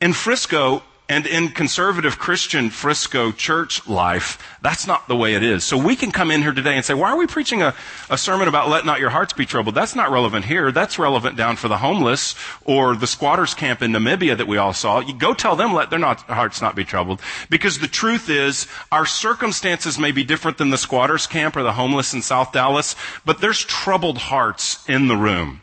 In 0.00 0.12
Frisco, 0.12 0.82
and 1.10 1.26
in 1.26 1.48
conservative 1.48 2.18
Christian 2.18 2.68
Frisco 2.68 3.32
church 3.32 3.86
life, 3.88 4.58
that's 4.60 4.86
not 4.86 5.08
the 5.08 5.16
way 5.16 5.34
it 5.34 5.42
is. 5.42 5.64
So 5.64 5.78
we 5.78 5.96
can 5.96 6.12
come 6.12 6.30
in 6.30 6.42
here 6.42 6.52
today 6.52 6.76
and 6.76 6.84
say, 6.84 6.92
why 6.92 7.10
are 7.10 7.16
we 7.16 7.26
preaching 7.26 7.62
a, 7.62 7.74
a 8.10 8.18
sermon 8.18 8.46
about 8.46 8.68
let 8.68 8.84
not 8.84 9.00
your 9.00 9.08
hearts 9.08 9.32
be 9.32 9.46
troubled? 9.46 9.74
That's 9.74 9.96
not 9.96 10.10
relevant 10.10 10.44
here. 10.44 10.70
That's 10.70 10.98
relevant 10.98 11.36
down 11.36 11.56
for 11.56 11.68
the 11.68 11.78
homeless 11.78 12.34
or 12.66 12.94
the 12.94 13.06
squatters 13.06 13.54
camp 13.54 13.80
in 13.80 13.92
Namibia 13.92 14.36
that 14.36 14.46
we 14.46 14.58
all 14.58 14.74
saw. 14.74 15.00
You 15.00 15.14
go 15.14 15.32
tell 15.32 15.56
them 15.56 15.72
let 15.72 15.88
their 15.88 15.98
not, 15.98 16.20
hearts 16.22 16.60
not 16.60 16.76
be 16.76 16.84
troubled. 16.84 17.22
Because 17.48 17.78
the 17.78 17.88
truth 17.88 18.28
is, 18.28 18.66
our 18.92 19.06
circumstances 19.06 19.98
may 19.98 20.12
be 20.12 20.24
different 20.24 20.58
than 20.58 20.68
the 20.68 20.76
squatters 20.76 21.26
camp 21.26 21.56
or 21.56 21.62
the 21.62 21.72
homeless 21.72 22.12
in 22.12 22.20
South 22.20 22.52
Dallas, 22.52 22.94
but 23.24 23.40
there's 23.40 23.64
troubled 23.64 24.18
hearts 24.18 24.86
in 24.86 25.08
the 25.08 25.16
room. 25.16 25.62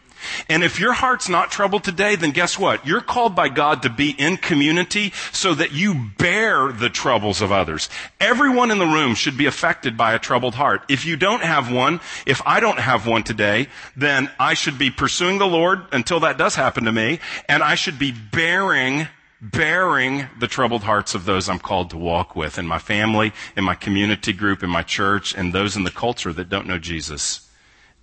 And 0.49 0.63
if 0.63 0.79
your 0.79 0.93
heart's 0.93 1.29
not 1.29 1.51
troubled 1.51 1.83
today, 1.83 2.15
then 2.15 2.31
guess 2.31 2.57
what? 2.57 2.85
You're 2.85 3.01
called 3.01 3.35
by 3.35 3.49
God 3.49 3.81
to 3.83 3.89
be 3.89 4.11
in 4.11 4.37
community 4.37 5.13
so 5.31 5.53
that 5.53 5.71
you 5.71 6.09
bear 6.17 6.71
the 6.71 6.89
troubles 6.89 7.41
of 7.41 7.51
others. 7.51 7.89
Everyone 8.19 8.71
in 8.71 8.77
the 8.77 8.85
room 8.85 9.15
should 9.15 9.37
be 9.37 9.45
affected 9.45 9.97
by 9.97 10.13
a 10.13 10.19
troubled 10.19 10.55
heart. 10.55 10.83
If 10.89 11.05
you 11.05 11.17
don't 11.17 11.43
have 11.43 11.71
one, 11.71 11.99
if 12.25 12.41
I 12.45 12.59
don't 12.59 12.79
have 12.79 13.07
one 13.07 13.23
today, 13.23 13.67
then 13.95 14.29
I 14.39 14.53
should 14.53 14.77
be 14.77 14.91
pursuing 14.91 15.37
the 15.37 15.47
Lord 15.47 15.81
until 15.91 16.21
that 16.21 16.37
does 16.37 16.55
happen 16.55 16.85
to 16.85 16.91
me, 16.91 17.19
and 17.49 17.63
I 17.63 17.75
should 17.75 17.99
be 17.99 18.11
bearing 18.11 19.07
bearing 19.41 20.27
the 20.39 20.47
troubled 20.47 20.83
hearts 20.83 21.13
of 21.13 21.25
those 21.25 21.49
I'm 21.49 21.59
called 21.59 21.91
to 21.91 21.97
walk 21.97 22.35
with 22.35 22.57
in 22.57 22.65
my 22.65 22.79
family, 22.79 23.33
in 23.55 23.63
my 23.63 23.75
community 23.75 24.33
group, 24.33 24.63
in 24.63 24.69
my 24.69 24.81
church, 24.81 25.35
and 25.35 25.53
those 25.53 25.75
in 25.75 25.83
the 25.83 25.91
culture 25.91 26.33
that 26.33 26.49
don't 26.49 26.67
know 26.67 26.79
Jesus 26.79 27.47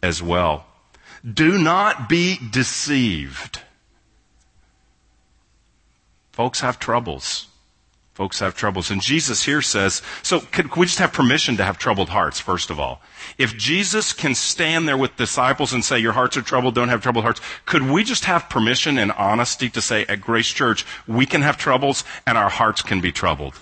as 0.02 0.22
well. 0.22 0.66
Do 1.30 1.58
not 1.58 2.08
be 2.08 2.38
deceived. 2.50 3.60
Folks 6.32 6.60
have 6.60 6.78
troubles. 6.78 7.46
Folks 8.14 8.40
have 8.40 8.54
troubles. 8.54 8.90
And 8.90 9.00
Jesus 9.00 9.44
here 9.44 9.62
says, 9.62 10.02
so 10.22 10.40
could 10.40 10.76
we 10.76 10.84
just 10.84 10.98
have 10.98 11.14
permission 11.14 11.56
to 11.56 11.64
have 11.64 11.78
troubled 11.78 12.10
hearts, 12.10 12.40
first 12.40 12.68
of 12.68 12.78
all? 12.78 13.00
If 13.38 13.56
Jesus 13.56 14.12
can 14.12 14.34
stand 14.34 14.86
there 14.86 14.98
with 14.98 15.16
disciples 15.16 15.72
and 15.72 15.82
say, 15.82 15.98
your 15.98 16.12
hearts 16.12 16.36
are 16.36 16.42
troubled, 16.42 16.74
don't 16.74 16.90
have 16.90 17.02
troubled 17.02 17.24
hearts, 17.24 17.40
could 17.64 17.82
we 17.82 18.04
just 18.04 18.26
have 18.26 18.50
permission 18.50 18.98
and 18.98 19.12
honesty 19.12 19.70
to 19.70 19.80
say 19.80 20.04
at 20.06 20.20
Grace 20.20 20.48
Church, 20.48 20.84
we 21.06 21.24
can 21.24 21.40
have 21.40 21.56
troubles 21.56 22.04
and 22.26 22.36
our 22.36 22.50
hearts 22.50 22.82
can 22.82 23.00
be 23.00 23.12
troubled? 23.12 23.54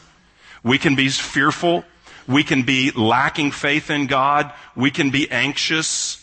We 0.65 0.79
can 0.79 0.97
be 0.97 1.09
fearful. 1.09 1.85
We 2.27 2.43
can 2.43 2.63
be 2.63 2.91
lacking 2.91 3.53
faith 3.53 3.89
in 3.89 4.09
God. 4.09 4.53
We 4.75 4.91
can 4.91 5.11
be 5.11 5.31
anxious. 5.31 6.20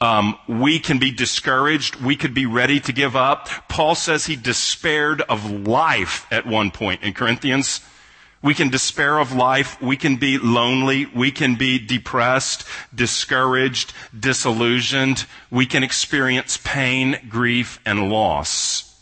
Um, 0.00 0.38
we 0.46 0.78
can 0.78 0.98
be 0.98 1.10
discouraged. 1.10 1.96
We 1.96 2.14
could 2.14 2.32
be 2.32 2.46
ready 2.46 2.78
to 2.80 2.92
give 2.92 3.16
up. 3.16 3.48
Paul 3.68 3.94
says 3.94 4.26
he 4.26 4.36
despaired 4.36 5.22
of 5.22 5.66
life 5.66 6.26
at 6.30 6.46
one 6.46 6.70
point 6.70 7.02
in 7.02 7.14
Corinthians. 7.14 7.80
We 8.40 8.54
can 8.54 8.68
despair 8.68 9.18
of 9.18 9.32
life. 9.32 9.80
We 9.82 9.96
can 9.96 10.16
be 10.16 10.38
lonely. 10.38 11.06
We 11.06 11.32
can 11.32 11.56
be 11.56 11.80
depressed, 11.80 12.64
discouraged, 12.94 13.92
disillusioned. 14.18 15.26
We 15.50 15.66
can 15.66 15.82
experience 15.82 16.58
pain, 16.62 17.18
grief, 17.28 17.80
and 17.84 18.08
loss. 18.10 18.96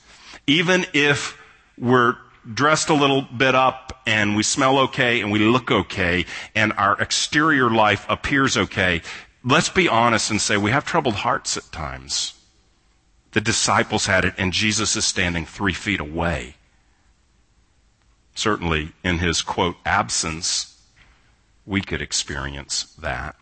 Even 0.46 0.86
if 0.94 1.38
we're 1.76 2.16
dressed 2.54 2.88
a 2.88 2.94
little 2.94 3.22
bit 3.22 3.54
up 3.54 4.00
and 4.06 4.36
we 4.36 4.42
smell 4.42 4.78
okay 4.78 5.20
and 5.20 5.30
we 5.30 5.40
look 5.40 5.70
okay 5.70 6.24
and 6.54 6.72
our 6.74 6.98
exterior 7.00 7.68
life 7.68 8.06
appears 8.08 8.56
okay, 8.56 9.02
let's 9.44 9.68
be 9.68 9.88
honest 9.88 10.30
and 10.30 10.40
say 10.40 10.56
we 10.56 10.70
have 10.70 10.84
troubled 10.84 11.16
hearts 11.16 11.56
at 11.56 11.70
times. 11.72 12.34
The 13.32 13.40
disciples 13.40 14.06
had 14.06 14.24
it, 14.24 14.34
and 14.38 14.52
Jesus 14.52 14.96
is 14.96 15.04
standing 15.04 15.44
three 15.44 15.74
feet 15.74 16.00
away. 16.00 16.54
Certainly, 18.34 18.92
in 19.04 19.18
his 19.18 19.42
quote, 19.42 19.76
absence, 19.84 20.80
we 21.66 21.80
could 21.80 22.00
experience 22.00 22.94
that. 22.98 23.36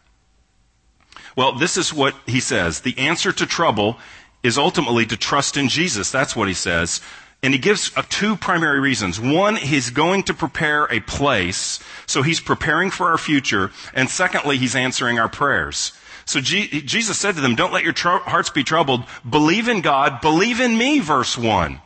Well, 1.36 1.52
this 1.52 1.76
is 1.76 1.92
what 1.92 2.14
he 2.26 2.40
says. 2.40 2.80
The 2.80 2.98
answer 2.98 3.32
to 3.32 3.46
trouble 3.46 3.98
is 4.42 4.58
ultimately 4.58 5.06
to 5.06 5.16
trust 5.16 5.56
in 5.56 5.68
Jesus. 5.68 6.10
That's 6.10 6.36
what 6.36 6.48
he 6.48 6.54
says. 6.54 7.00
And 7.44 7.52
he 7.52 7.60
gives 7.60 7.92
uh, 7.94 8.02
two 8.08 8.36
primary 8.36 8.80
reasons. 8.80 9.20
One, 9.20 9.56
he's 9.56 9.90
going 9.90 10.22
to 10.22 10.34
prepare 10.34 10.84
a 10.84 11.00
place, 11.00 11.78
so 12.06 12.22
he's 12.22 12.40
preparing 12.40 12.90
for 12.90 13.10
our 13.10 13.18
future. 13.18 13.70
And 13.92 14.08
secondly, 14.08 14.56
he's 14.56 14.74
answering 14.74 15.18
our 15.18 15.28
prayers. 15.28 15.92
So 16.24 16.40
G- 16.40 16.80
Jesus 16.80 17.18
said 17.18 17.34
to 17.34 17.42
them, 17.42 17.54
don't 17.54 17.70
let 17.70 17.84
your 17.84 17.92
tr- 17.92 18.08
hearts 18.08 18.48
be 18.48 18.64
troubled. 18.64 19.04
Believe 19.28 19.68
in 19.68 19.82
God. 19.82 20.22
Believe 20.22 20.58
in 20.58 20.78
me, 20.78 21.00
verse 21.00 21.36
1. 21.36 21.82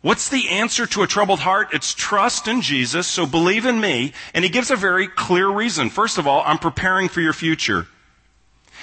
What's 0.00 0.28
the 0.28 0.48
answer 0.48 0.86
to 0.86 1.04
a 1.04 1.06
troubled 1.06 1.38
heart? 1.38 1.68
It's 1.72 1.94
trust 1.94 2.48
in 2.48 2.60
Jesus, 2.60 3.06
so 3.06 3.26
believe 3.26 3.64
in 3.64 3.80
me. 3.80 4.12
And 4.34 4.44
he 4.44 4.50
gives 4.50 4.72
a 4.72 4.76
very 4.76 5.06
clear 5.06 5.48
reason. 5.48 5.88
First 5.88 6.18
of 6.18 6.26
all, 6.26 6.42
I'm 6.44 6.58
preparing 6.58 7.08
for 7.08 7.20
your 7.20 7.32
future. 7.32 7.86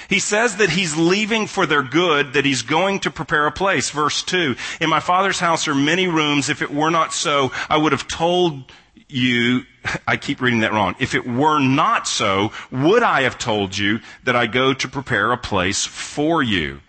He 0.10 0.20
says 0.20 0.58
that 0.58 0.70
he's 0.70 0.96
leaving 0.96 1.48
for 1.48 1.66
their 1.66 1.84
good, 1.84 2.34
that 2.34 2.46
he's 2.46 2.62
going 2.62 3.00
to 3.02 3.12
prepare 3.12 3.48
a 3.48 3.52
place. 3.52 3.90
Verse 3.90 4.24
2. 4.24 4.56
In 4.82 4.90
my 4.90 5.00
father's 5.00 5.40
house 5.40 5.68
are 5.68 5.76
many 5.76 6.08
rooms. 6.08 6.50
If 6.50 6.62
it 6.62 6.72
were 6.72 6.90
not 6.90 7.14
so, 7.14 7.52
I 7.70 7.78
would 7.78 7.92
have 7.92 8.08
told 8.08 8.72
you, 9.08 9.64
I 10.08 10.18
keep 10.18 10.42
reading 10.42 10.62
that 10.62 10.74
wrong. 10.74 10.96
If 11.00 11.16
it 11.16 11.28
were 11.28 11.60
not 11.60 12.08
so, 12.08 12.52
would 12.72 13.04
I 13.04 13.22
have 13.22 13.38
told 13.38 13.78
you 13.78 14.00
that 14.24 14.36
I 14.36 14.48
go 14.48 14.74
to 14.74 14.88
prepare 14.88 15.32
a 15.32 15.38
place 15.38 15.86
for 15.86 16.44
you? 16.44 16.82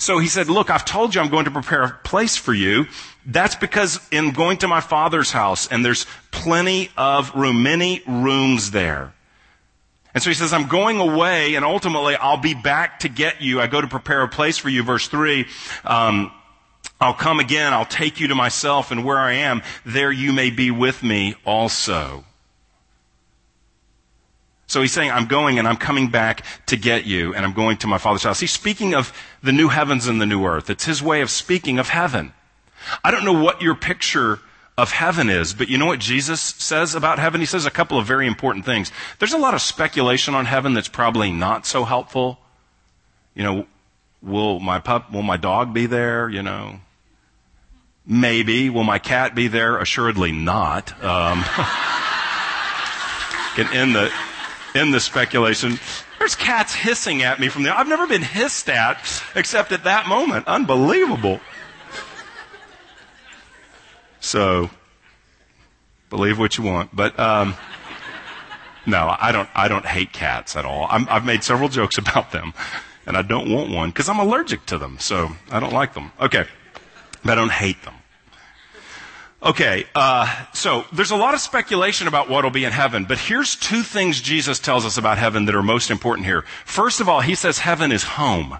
So 0.00 0.20
he 0.20 0.28
said, 0.28 0.48
look, 0.48 0.70
I've 0.70 0.84
told 0.84 1.14
you 1.14 1.20
I'm 1.20 1.28
going 1.28 1.46
to 1.46 1.50
prepare 1.50 1.82
a 1.82 1.90
place 1.90 2.36
for 2.36 2.54
you. 2.54 2.86
That's 3.26 3.56
because 3.56 4.00
in 4.12 4.30
going 4.30 4.58
to 4.58 4.68
my 4.68 4.80
father's 4.80 5.32
house, 5.32 5.66
and 5.66 5.84
there's 5.84 6.06
plenty 6.30 6.90
of 6.96 7.34
room, 7.34 7.64
many 7.64 8.02
rooms 8.06 8.70
there. 8.70 9.12
And 10.14 10.22
so 10.22 10.30
he 10.30 10.34
says, 10.34 10.52
I'm 10.52 10.68
going 10.68 11.00
away 11.00 11.54
and 11.54 11.64
ultimately 11.64 12.16
I'll 12.16 12.40
be 12.40 12.54
back 12.54 13.00
to 13.00 13.08
get 13.08 13.42
you. 13.42 13.60
I 13.60 13.66
go 13.66 13.80
to 13.80 13.86
prepare 13.86 14.22
a 14.22 14.28
place 14.28 14.58
for 14.58 14.68
you. 14.68 14.82
Verse 14.82 15.06
three, 15.06 15.46
um, 15.84 16.32
I'll 17.00 17.14
come 17.14 17.40
again. 17.40 17.72
I'll 17.72 17.84
take 17.84 18.18
you 18.18 18.28
to 18.28 18.34
myself 18.34 18.90
and 18.90 19.04
where 19.04 19.18
I 19.18 19.34
am, 19.34 19.62
there 19.84 20.10
you 20.10 20.32
may 20.32 20.50
be 20.50 20.70
with 20.70 21.02
me 21.02 21.36
also. 21.44 22.24
So 24.66 24.82
he's 24.82 24.92
saying, 24.92 25.10
I'm 25.10 25.26
going 25.26 25.58
and 25.58 25.66
I'm 25.66 25.76
coming 25.76 26.08
back 26.08 26.44
to 26.66 26.76
get 26.76 27.06
you 27.06 27.34
and 27.34 27.44
I'm 27.44 27.54
going 27.54 27.78
to 27.78 27.86
my 27.86 27.98
father's 27.98 28.24
house. 28.24 28.40
He's 28.40 28.50
speaking 28.50 28.94
of 28.94 29.12
the 29.42 29.52
new 29.52 29.68
heavens 29.68 30.06
and 30.06 30.20
the 30.20 30.26
new 30.26 30.44
earth. 30.44 30.68
It's 30.68 30.84
his 30.84 31.02
way 31.02 31.22
of 31.22 31.30
speaking 31.30 31.78
of 31.78 31.88
heaven. 31.88 32.34
I 33.02 33.10
don't 33.10 33.24
know 33.24 33.40
what 33.40 33.62
your 33.62 33.74
picture 33.74 34.40
of 34.78 34.92
heaven 34.92 35.28
is. 35.28 35.52
But 35.52 35.68
you 35.68 35.76
know 35.76 35.86
what 35.86 35.98
Jesus 35.98 36.40
says 36.40 36.94
about 36.94 37.18
heaven? 37.18 37.40
He 37.40 37.46
says 37.46 37.66
a 37.66 37.70
couple 37.70 37.98
of 37.98 38.06
very 38.06 38.28
important 38.28 38.64
things. 38.64 38.92
There's 39.18 39.32
a 39.32 39.38
lot 39.38 39.54
of 39.54 39.60
speculation 39.60 40.34
on 40.34 40.46
heaven 40.46 40.72
that's 40.72 40.88
probably 40.88 41.32
not 41.32 41.66
so 41.66 41.84
helpful. 41.84 42.38
You 43.34 43.42
know, 43.42 43.66
will 44.22 44.60
my 44.60 44.78
pup, 44.78 45.12
will 45.12 45.22
my 45.22 45.36
dog 45.36 45.74
be 45.74 45.86
there? 45.86 46.28
You 46.28 46.44
know, 46.44 46.78
maybe. 48.06 48.70
Will 48.70 48.84
my 48.84 49.00
cat 49.00 49.34
be 49.34 49.48
there? 49.48 49.78
Assuredly 49.78 50.30
not. 50.30 50.92
Um, 51.02 51.40
in 53.74 53.94
the, 53.94 54.12
in 54.76 54.92
the 54.92 55.00
speculation, 55.00 55.80
there's 56.20 56.36
cats 56.36 56.72
hissing 56.72 57.24
at 57.24 57.40
me 57.40 57.48
from 57.48 57.64
there. 57.64 57.74
I've 57.74 57.88
never 57.88 58.06
been 58.06 58.22
hissed 58.22 58.70
at 58.70 59.00
except 59.34 59.72
at 59.72 59.82
that 59.84 60.06
moment. 60.06 60.46
Unbelievable. 60.46 61.40
So, 64.20 64.70
believe 66.10 66.38
what 66.38 66.58
you 66.58 66.64
want. 66.64 66.94
But, 66.94 67.18
um, 67.18 67.54
no, 68.86 69.14
I 69.18 69.32
don't, 69.32 69.48
I 69.54 69.68
don't 69.68 69.86
hate 69.86 70.12
cats 70.12 70.56
at 70.56 70.64
all. 70.64 70.86
i 70.90 70.98
have 70.98 71.24
made 71.24 71.44
several 71.44 71.68
jokes 71.68 71.98
about 72.04 72.32
them, 72.32 72.54
and 73.06 73.16
I 73.16 73.22
don't 73.22 73.50
want 73.50 73.70
one 73.70 73.90
because 73.90 74.08
I'm 74.08 74.18
allergic 74.18 74.66
to 74.66 74.78
them, 74.78 74.98
so 74.98 75.30
I 75.50 75.60
don't 75.60 75.72
like 75.72 75.94
them. 75.94 76.12
Okay. 76.20 76.44
But 77.22 77.32
I 77.32 77.34
don't 77.34 77.52
hate 77.52 77.82
them. 77.82 77.94
Okay, 79.40 79.86
uh, 79.94 80.46
so 80.52 80.84
there's 80.92 81.12
a 81.12 81.16
lot 81.16 81.32
of 81.32 81.40
speculation 81.40 82.08
about 82.08 82.28
what 82.28 82.42
will 82.42 82.50
be 82.50 82.64
in 82.64 82.72
heaven, 82.72 83.04
but 83.04 83.18
here's 83.18 83.54
two 83.54 83.84
things 83.84 84.20
Jesus 84.20 84.58
tells 84.58 84.84
us 84.84 84.98
about 84.98 85.16
heaven 85.16 85.44
that 85.44 85.54
are 85.54 85.62
most 85.62 85.92
important 85.92 86.26
here. 86.26 86.42
First 86.64 87.00
of 87.00 87.08
all, 87.08 87.20
he 87.20 87.36
says 87.36 87.58
heaven 87.58 87.92
is 87.92 88.02
home. 88.02 88.58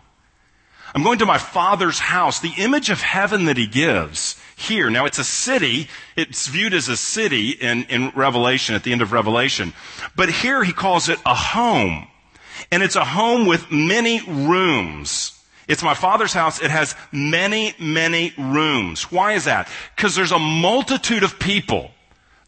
I'm 0.94 1.02
going 1.02 1.18
to 1.18 1.26
my 1.26 1.38
Father's 1.38 1.98
house. 1.98 2.38
The 2.38 2.54
image 2.58 2.90
of 2.90 3.00
heaven 3.00 3.46
that 3.46 3.56
he 3.56 3.66
gives 3.66 4.37
here. 4.58 4.90
Now 4.90 5.06
it's 5.06 5.18
a 5.18 5.24
city. 5.24 5.88
It's 6.16 6.48
viewed 6.48 6.74
as 6.74 6.88
a 6.88 6.96
city 6.96 7.50
in, 7.50 7.84
in 7.84 8.10
Revelation, 8.10 8.74
at 8.74 8.82
the 8.82 8.92
end 8.92 9.02
of 9.02 9.12
Revelation. 9.12 9.72
But 10.16 10.28
here 10.28 10.64
he 10.64 10.72
calls 10.72 11.08
it 11.08 11.18
a 11.24 11.34
home. 11.34 12.08
And 12.70 12.82
it's 12.82 12.96
a 12.96 13.04
home 13.04 13.46
with 13.46 13.70
many 13.70 14.20
rooms. 14.26 15.32
It's 15.68 15.82
my 15.82 15.94
father's 15.94 16.32
house. 16.32 16.60
It 16.60 16.70
has 16.70 16.96
many, 17.12 17.74
many 17.78 18.32
rooms. 18.36 19.12
Why 19.12 19.32
is 19.32 19.44
that? 19.44 19.68
Because 19.94 20.16
there's 20.16 20.32
a 20.32 20.38
multitude 20.38 21.22
of 21.22 21.38
people 21.38 21.90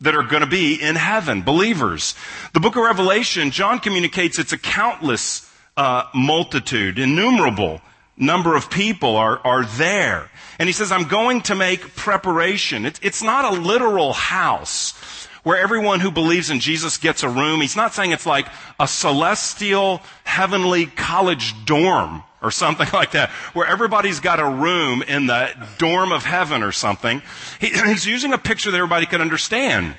that 0.00 0.14
are 0.14 0.22
going 0.22 0.42
to 0.42 0.48
be 0.48 0.74
in 0.74 0.96
heaven, 0.96 1.42
believers. 1.42 2.14
The 2.54 2.60
book 2.60 2.76
of 2.76 2.82
Revelation, 2.82 3.50
John 3.50 3.78
communicates 3.78 4.38
it's 4.38 4.52
a 4.52 4.58
countless 4.58 5.50
uh, 5.76 6.04
multitude, 6.14 6.98
innumerable 6.98 7.80
number 8.20 8.54
of 8.54 8.70
people 8.70 9.16
are, 9.16 9.40
are 9.44 9.64
there. 9.64 10.30
And 10.58 10.68
he 10.68 10.72
says, 10.72 10.92
I'm 10.92 11.08
going 11.08 11.40
to 11.42 11.54
make 11.54 11.96
preparation. 11.96 12.84
It's, 12.84 13.00
it's 13.02 13.22
not 13.22 13.52
a 13.52 13.60
literal 13.60 14.12
house 14.12 14.92
where 15.42 15.58
everyone 15.58 16.00
who 16.00 16.10
believes 16.10 16.50
in 16.50 16.60
Jesus 16.60 16.98
gets 16.98 17.22
a 17.22 17.28
room. 17.28 17.62
He's 17.62 17.76
not 17.76 17.94
saying 17.94 18.10
it's 18.12 18.26
like 18.26 18.46
a 18.78 18.86
celestial, 18.86 20.02
heavenly 20.24 20.86
college 20.86 21.64
dorm 21.64 22.22
or 22.42 22.50
something 22.50 22.88
like 22.92 23.12
that, 23.12 23.30
where 23.54 23.66
everybody's 23.66 24.20
got 24.20 24.38
a 24.38 24.44
room 24.44 25.02
in 25.02 25.26
the 25.26 25.50
dorm 25.78 26.12
of 26.12 26.24
heaven 26.24 26.62
or 26.62 26.72
something. 26.72 27.22
He, 27.58 27.68
he's 27.86 28.06
using 28.06 28.32
a 28.32 28.38
picture 28.38 28.70
that 28.70 28.76
everybody 28.76 29.06
could 29.06 29.20
understand. 29.20 29.96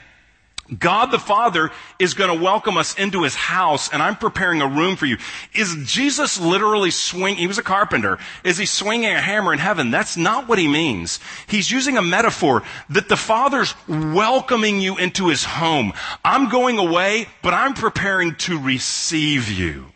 God 0.78 1.08
the 1.08 1.20
Father 1.20 1.70
is 2.00 2.14
going 2.14 2.36
to 2.36 2.44
welcome 2.44 2.78
us 2.78 2.98
into 2.98 3.24
his 3.24 3.36
house 3.36 3.92
and 3.92 4.02
I'm 4.02 4.16
preparing 4.16 4.62
a 4.62 4.68
room 4.68 4.96
for 4.96 5.06
you. 5.06 5.18
Is 5.54 5.76
Jesus 5.86 6.40
literally 6.40 6.92
swinging, 6.92 7.40
he 7.40 7.48
was 7.48 7.58
a 7.58 7.64
carpenter, 7.64 8.20
is 8.44 8.58
he 8.58 8.66
swinging 8.66 9.12
a 9.12 9.20
hammer 9.20 9.52
in 9.52 9.60
heaven? 9.60 9.92
That's 9.92 10.16
not 10.16 10.48
what 10.48 10.60
he 10.60 10.68
means. 10.68 11.20
He's 11.48 11.70
using 11.70 11.98
a 11.98 12.02
metaphor 12.02 12.64
that 12.90 13.10
the 13.10 13.18
Father's 13.18 13.76
welcoming 13.88 14.80
you 14.80 14.98
into 14.98 15.28
his 15.28 15.44
home. 15.44 15.92
I'm 16.24 16.50
going 16.50 16.78
away, 16.78 17.28
but 17.42 17.54
I'm 17.54 17.74
preparing 17.74 18.36
to 18.36 18.58
receive 18.58 19.50
you. 19.50 19.88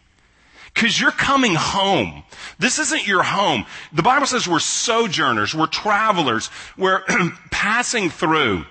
Cause 0.74 1.00
you're 1.00 1.12
coming 1.12 1.56
home. 1.56 2.24
This 2.60 2.80
isn't 2.80 3.08
your 3.08 3.24
home. 3.24 3.66
The 3.94 4.04
Bible 4.04 4.28
says 4.28 4.46
we're 4.46 4.60
sojourners, 4.60 5.56
we're 5.56 5.68
travelers, 5.68 6.50
we're 6.78 7.02
passing 7.52 8.10
through. 8.10 8.66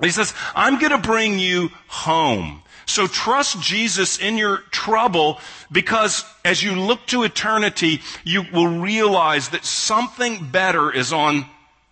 He 0.00 0.10
says, 0.10 0.34
I'm 0.54 0.78
going 0.78 0.92
to 0.92 0.98
bring 0.98 1.38
you 1.38 1.70
home. 1.88 2.62
So 2.86 3.06
trust 3.06 3.60
Jesus 3.60 4.18
in 4.18 4.36
your 4.36 4.58
trouble 4.70 5.38
because 5.70 6.24
as 6.44 6.62
you 6.62 6.74
look 6.74 7.06
to 7.06 7.22
eternity, 7.22 8.00
you 8.24 8.44
will 8.52 8.80
realize 8.80 9.50
that 9.50 9.64
something 9.64 10.50
better 10.50 10.90
is 10.90 11.12
on 11.12 11.46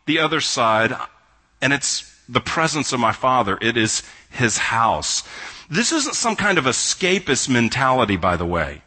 the 0.06 0.18
other 0.18 0.40
side 0.40 0.92
and 1.60 1.72
it's 1.72 2.12
the 2.28 2.40
presence 2.40 2.92
of 2.92 3.00
my 3.00 3.12
Father. 3.12 3.58
It 3.60 3.76
is 3.76 4.02
His 4.30 4.58
house. 4.58 5.22
This 5.70 5.92
isn't 5.92 6.14
some 6.14 6.34
kind 6.34 6.58
of 6.58 6.64
escapist 6.64 7.48
mentality, 7.48 8.16
by 8.16 8.36
the 8.36 8.46
way. 8.46 8.82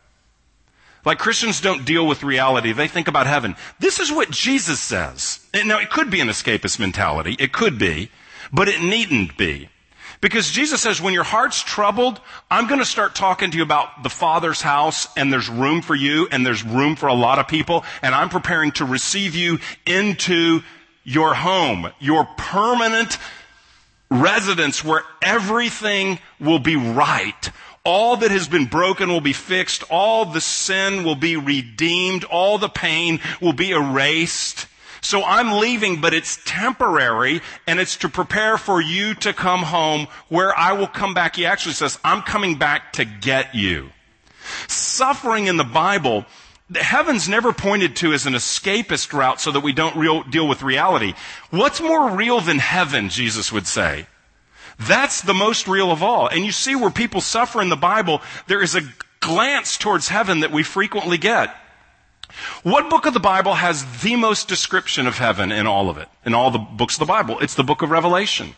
Like 1.06 1.18
Christians 1.18 1.62
don't 1.62 1.86
deal 1.86 2.06
with 2.06 2.24
reality. 2.24 2.74
They 2.74 2.88
think 2.88 3.08
about 3.08 3.25
heaven. 3.25 3.56
This 3.80 4.00
is 4.00 4.12
what 4.12 4.30
Jesus 4.30 4.80
says. 4.80 5.40
Now, 5.54 5.80
it 5.80 5.90
could 5.90 6.12
be 6.12 6.20
an 6.20 6.28
escapist 6.28 6.80
mentality. 6.80 7.36
It 7.40 7.54
could 7.54 7.80
be. 7.80 8.12
But 8.51 8.67
it 8.67 8.81
needn't 8.81 9.38
be. 9.38 9.70
Because 10.22 10.51
Jesus 10.51 10.81
says, 10.81 11.01
when 11.01 11.15
your 11.15 11.24
heart's 11.24 11.63
troubled, 11.63 12.22
I'm 12.50 12.67
going 12.67 12.79
to 12.79 12.86
start 12.86 13.15
talking 13.15 13.50
to 13.51 13.58
you 13.58 13.63
about 13.63 14.03
the 14.03 14.10
Father's 14.10 14.62
house 14.62 15.08
and 15.17 15.34
there's 15.34 15.50
room 15.50 15.81
for 15.81 15.96
you 15.96 16.27
and 16.31 16.46
there's 16.46 16.63
room 16.63 16.96
for 16.96 17.08
a 17.08 17.13
lot 17.13 17.39
of 17.39 17.48
people 17.48 17.84
and 18.03 18.13
I'm 18.13 18.29
preparing 18.29 18.72
to 18.74 18.86
receive 18.86 19.34
you 19.34 19.60
into 19.88 20.62
your 21.03 21.34
home, 21.34 21.91
your 22.00 22.25
permanent 22.38 23.17
residence 24.12 24.84
where 24.84 25.01
everything 25.24 26.20
will 26.39 26.60
be 26.60 26.75
right. 26.75 27.50
All 27.84 28.17
that 28.17 28.29
has 28.29 28.48
been 28.48 28.65
broken 28.65 29.10
will 29.10 29.22
be 29.22 29.34
fixed. 29.34 29.84
All 29.89 30.25
the 30.25 30.41
sin 30.41 31.03
will 31.03 31.15
be 31.15 31.36
redeemed. 31.36 32.25
All 32.25 32.60
the 32.60 32.70
pain 32.70 33.20
will 33.41 33.53
be 33.53 33.72
erased. 33.72 34.67
So 35.01 35.24
I'm 35.24 35.60
leaving, 35.60 36.00
but 36.00 36.14
it's 36.14 36.40
temporary 36.46 37.42
and 37.68 37.79
it's 37.79 37.98
to 37.98 38.09
prepare 38.09 38.57
for 38.57 38.79
you 38.79 39.16
to 39.16 39.33
come 39.33 39.64
home 39.64 40.07
where 40.29 40.57
I 40.57 40.74
will 40.74 40.87
come 40.87 41.14
back. 41.14 41.35
He 41.35 41.46
actually 41.46 41.74
says, 41.74 42.00
I'm 42.03 42.22
coming 42.22 42.57
back 42.57 42.94
to 42.94 43.05
get 43.05 43.55
you. 43.55 43.90
Suffering 44.68 45.48
in 45.48 45.57
the 45.57 45.64
Bible, 45.64 46.25
heaven's 46.75 47.27
never 47.27 47.51
pointed 47.51 47.96
to 47.98 48.14
as 48.14 48.27
an 48.27 48.33
escapist 48.33 49.11
route 49.11 49.42
so 49.42 49.51
that 49.51 49.61
we 49.61 49.74
don't 49.74 49.96
real, 49.96 50.24
deal 50.24 50.48
with 50.48 50.61
reality. 50.61 51.14
What's 51.50 51.81
more 51.81 52.11
real 52.11 52.40
than 52.40 52.59
heaven, 52.59 53.09
Jesus 53.09 53.51
would 53.51 53.66
say? 53.66 54.05
That's 54.79 55.22
the 55.22 55.33
most 55.33 55.68
real 55.68 55.92
of 55.92 56.03
all. 56.03 56.27
And 56.27 56.46
you 56.46 56.51
see 56.51 56.75
where 56.75 56.92
people 56.92 57.22
suffer 57.22 57.61
in 57.61 57.70
the 57.70 57.75
Bible, 57.75 58.22
there 58.48 58.61
is 58.61 58.75
a 58.75 58.81
glance 59.20 59.77
towards 59.77 60.09
heaven 60.09 60.42
that 60.42 60.51
we 60.51 60.64
frequently 60.64 61.18
get. 61.18 61.55
What 62.63 62.89
book 62.89 63.05
of 63.05 63.13
the 63.13 63.20
Bible 63.20 63.55
has 63.55 64.01
the 64.01 64.15
most 64.15 64.48
description 64.48 65.07
of 65.07 65.17
heaven 65.17 65.51
in 65.51 65.67
all 65.67 65.89
of 65.89 65.98
it? 65.98 66.07
In 66.25 66.33
all 66.33 66.51
the 66.51 66.59
books 66.59 66.96
of 66.96 67.00
the 67.00 67.05
Bible? 67.05 67.39
It's 67.39 67.55
the 67.55 67.63
book 67.63 67.81
of 67.81 67.91
Revelation. 67.91 68.55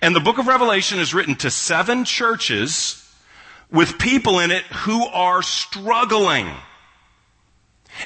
And 0.00 0.14
the 0.14 0.20
book 0.20 0.38
of 0.38 0.46
Revelation 0.46 0.98
is 0.98 1.14
written 1.14 1.34
to 1.36 1.50
seven 1.50 2.04
churches 2.04 2.98
with 3.70 3.98
people 3.98 4.38
in 4.38 4.50
it 4.50 4.64
who 4.64 5.06
are 5.06 5.42
struggling. 5.42 6.48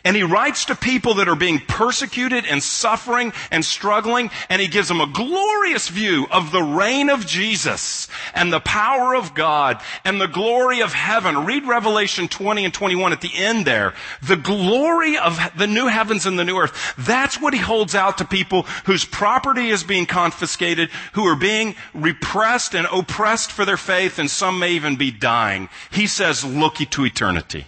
And 0.04 0.16
he 0.16 0.22
writes 0.22 0.66
to 0.66 0.74
people 0.74 1.14
that 1.14 1.28
are 1.28 1.36
being 1.36 1.58
persecuted 1.58 2.44
and 2.46 2.62
suffering 2.62 3.32
and 3.50 3.64
struggling, 3.64 4.30
and 4.48 4.60
he 4.60 4.68
gives 4.68 4.88
them 4.88 5.00
a 5.00 5.06
glorious 5.06 5.88
view 5.88 6.26
of 6.30 6.52
the 6.52 6.62
reign 6.62 7.10
of 7.10 7.26
Jesus 7.26 8.08
and 8.34 8.52
the 8.52 8.60
power 8.60 9.14
of 9.14 9.34
God 9.34 9.80
and 10.04 10.20
the 10.20 10.28
glory 10.28 10.80
of 10.80 10.92
heaven. 10.92 11.44
Read 11.44 11.66
Revelation 11.66 12.28
20 12.28 12.64
and 12.64 12.74
21 12.74 13.12
at 13.12 13.20
the 13.20 13.34
end 13.34 13.66
there. 13.66 13.94
The 14.22 14.36
glory 14.36 15.16
of 15.18 15.38
the 15.56 15.66
new 15.66 15.86
heavens 15.86 16.26
and 16.26 16.38
the 16.38 16.44
new 16.44 16.58
earth. 16.58 16.94
That's 16.98 17.40
what 17.40 17.54
he 17.54 17.60
holds 17.60 17.94
out 17.94 18.18
to 18.18 18.24
people 18.24 18.62
whose 18.84 19.04
property 19.04 19.68
is 19.68 19.82
being 19.82 20.06
confiscated, 20.06 20.90
who 21.12 21.26
are 21.26 21.36
being 21.36 21.74
repressed 21.94 22.74
and 22.74 22.86
oppressed 22.92 23.50
for 23.50 23.64
their 23.64 23.76
faith, 23.76 24.18
and 24.18 24.30
some 24.30 24.58
may 24.58 24.72
even 24.72 24.96
be 24.96 25.10
dying. 25.10 25.68
He 25.90 26.06
says, 26.06 26.44
look 26.44 26.76
to 26.76 27.04
eternity. 27.04 27.66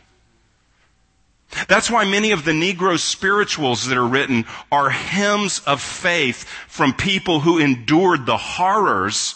That's 1.66 1.90
why 1.90 2.04
many 2.04 2.30
of 2.32 2.44
the 2.44 2.52
Negro 2.52 2.98
spirituals 2.98 3.86
that 3.86 3.96
are 3.96 4.06
written 4.06 4.44
are 4.70 4.90
hymns 4.90 5.60
of 5.60 5.80
faith 5.80 6.44
from 6.68 6.92
people 6.92 7.40
who 7.40 7.58
endured 7.58 8.26
the 8.26 8.36
horrors 8.36 9.34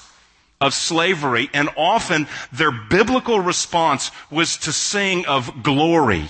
of 0.60 0.74
slavery, 0.74 1.50
and 1.52 1.68
often 1.76 2.28
their 2.52 2.70
biblical 2.70 3.40
response 3.40 4.10
was 4.30 4.56
to 4.58 4.72
sing 4.72 5.26
of 5.26 5.62
glory. 5.62 6.28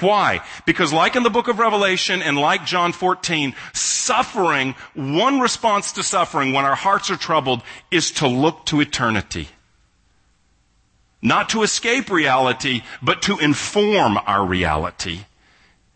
Why? 0.00 0.42
Because 0.66 0.92
like 0.92 1.16
in 1.16 1.22
the 1.22 1.30
book 1.30 1.48
of 1.48 1.58
Revelation 1.58 2.22
and 2.22 2.36
like 2.36 2.64
John 2.64 2.92
14, 2.92 3.54
suffering, 3.72 4.74
one 4.94 5.40
response 5.40 5.92
to 5.92 6.02
suffering 6.02 6.52
when 6.52 6.64
our 6.64 6.76
hearts 6.76 7.10
are 7.10 7.16
troubled 7.16 7.62
is 7.90 8.12
to 8.12 8.28
look 8.28 8.66
to 8.66 8.80
eternity. 8.80 9.48
Not 11.20 11.48
to 11.50 11.62
escape 11.62 12.10
reality, 12.10 12.82
but 13.02 13.22
to 13.22 13.38
inform 13.38 14.18
our 14.18 14.44
reality 14.46 15.24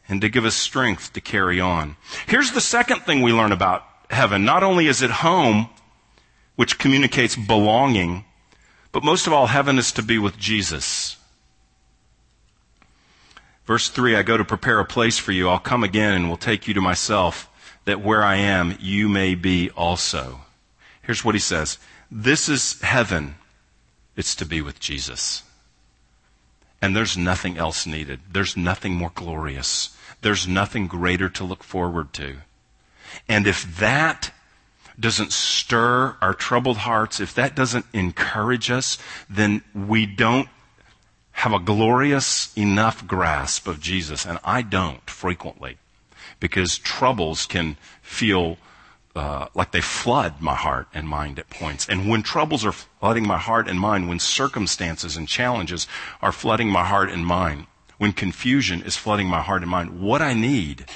and 0.08 0.20
to 0.20 0.28
give 0.28 0.44
us 0.44 0.56
strength 0.56 1.12
to 1.12 1.20
carry 1.20 1.60
on. 1.60 1.96
Here's 2.26 2.52
the 2.52 2.60
second 2.60 3.00
thing 3.00 3.22
we 3.22 3.32
learn 3.32 3.52
about 3.52 3.84
heaven. 4.10 4.44
Not 4.44 4.62
only 4.62 4.88
is 4.88 5.00
it 5.00 5.10
home, 5.10 5.68
which 6.56 6.78
communicates 6.78 7.36
belonging, 7.36 8.24
but 8.90 9.04
most 9.04 9.26
of 9.26 9.32
all, 9.32 9.46
heaven 9.46 9.78
is 9.78 9.92
to 9.92 10.02
be 10.02 10.18
with 10.18 10.36
Jesus. 10.38 11.16
Verse 13.64 13.88
3 13.88 14.16
I 14.16 14.22
go 14.22 14.36
to 14.36 14.44
prepare 14.44 14.80
a 14.80 14.84
place 14.84 15.18
for 15.18 15.32
you. 15.32 15.48
I'll 15.48 15.58
come 15.58 15.84
again 15.84 16.14
and 16.14 16.28
will 16.28 16.36
take 16.36 16.66
you 16.66 16.74
to 16.74 16.80
myself, 16.80 17.48
that 17.84 18.02
where 18.02 18.22
I 18.22 18.36
am, 18.36 18.76
you 18.80 19.08
may 19.08 19.34
be 19.34 19.70
also. 19.70 20.40
Here's 21.00 21.24
what 21.24 21.34
he 21.34 21.40
says 21.40 21.78
This 22.10 22.48
is 22.48 22.80
heaven 22.82 23.36
it's 24.16 24.34
to 24.36 24.46
be 24.46 24.60
with 24.60 24.80
Jesus. 24.80 25.42
And 26.80 26.96
there's 26.96 27.16
nothing 27.16 27.56
else 27.56 27.86
needed. 27.86 28.20
There's 28.30 28.56
nothing 28.56 28.94
more 28.94 29.12
glorious. 29.14 29.96
There's 30.20 30.48
nothing 30.48 30.86
greater 30.86 31.28
to 31.30 31.44
look 31.44 31.62
forward 31.62 32.12
to. 32.14 32.38
And 33.28 33.46
if 33.46 33.78
that 33.78 34.32
doesn't 34.98 35.32
stir 35.32 36.16
our 36.20 36.34
troubled 36.34 36.78
hearts, 36.78 37.20
if 37.20 37.34
that 37.34 37.54
doesn't 37.54 37.86
encourage 37.92 38.70
us, 38.70 38.98
then 39.28 39.62
we 39.74 40.06
don't 40.06 40.48
have 41.32 41.52
a 41.52 41.58
glorious 41.58 42.56
enough 42.56 43.06
grasp 43.06 43.66
of 43.66 43.80
Jesus. 43.80 44.26
And 44.26 44.38
I 44.44 44.62
don't 44.62 45.08
frequently 45.08 45.78
because 46.40 46.78
troubles 46.78 47.46
can 47.46 47.76
feel 48.02 48.58
uh, 49.14 49.46
like 49.54 49.72
they 49.72 49.80
flood 49.80 50.40
my 50.40 50.54
heart 50.54 50.88
and 50.94 51.06
mind 51.06 51.38
at 51.38 51.50
points. 51.50 51.86
And 51.88 52.08
when 52.08 52.22
troubles 52.22 52.64
are 52.64 52.72
flooding 52.72 53.26
my 53.26 53.38
heart 53.38 53.68
and 53.68 53.78
mind, 53.78 54.08
when 54.08 54.18
circumstances 54.18 55.16
and 55.16 55.28
challenges 55.28 55.86
are 56.22 56.32
flooding 56.32 56.70
my 56.70 56.84
heart 56.84 57.10
and 57.10 57.26
mind, 57.26 57.66
when 57.98 58.12
confusion 58.12 58.82
is 58.82 58.96
flooding 58.96 59.28
my 59.28 59.42
heart 59.42 59.62
and 59.62 59.70
mind, 59.70 60.00
what 60.00 60.22
I 60.22 60.32
need, 60.32 60.86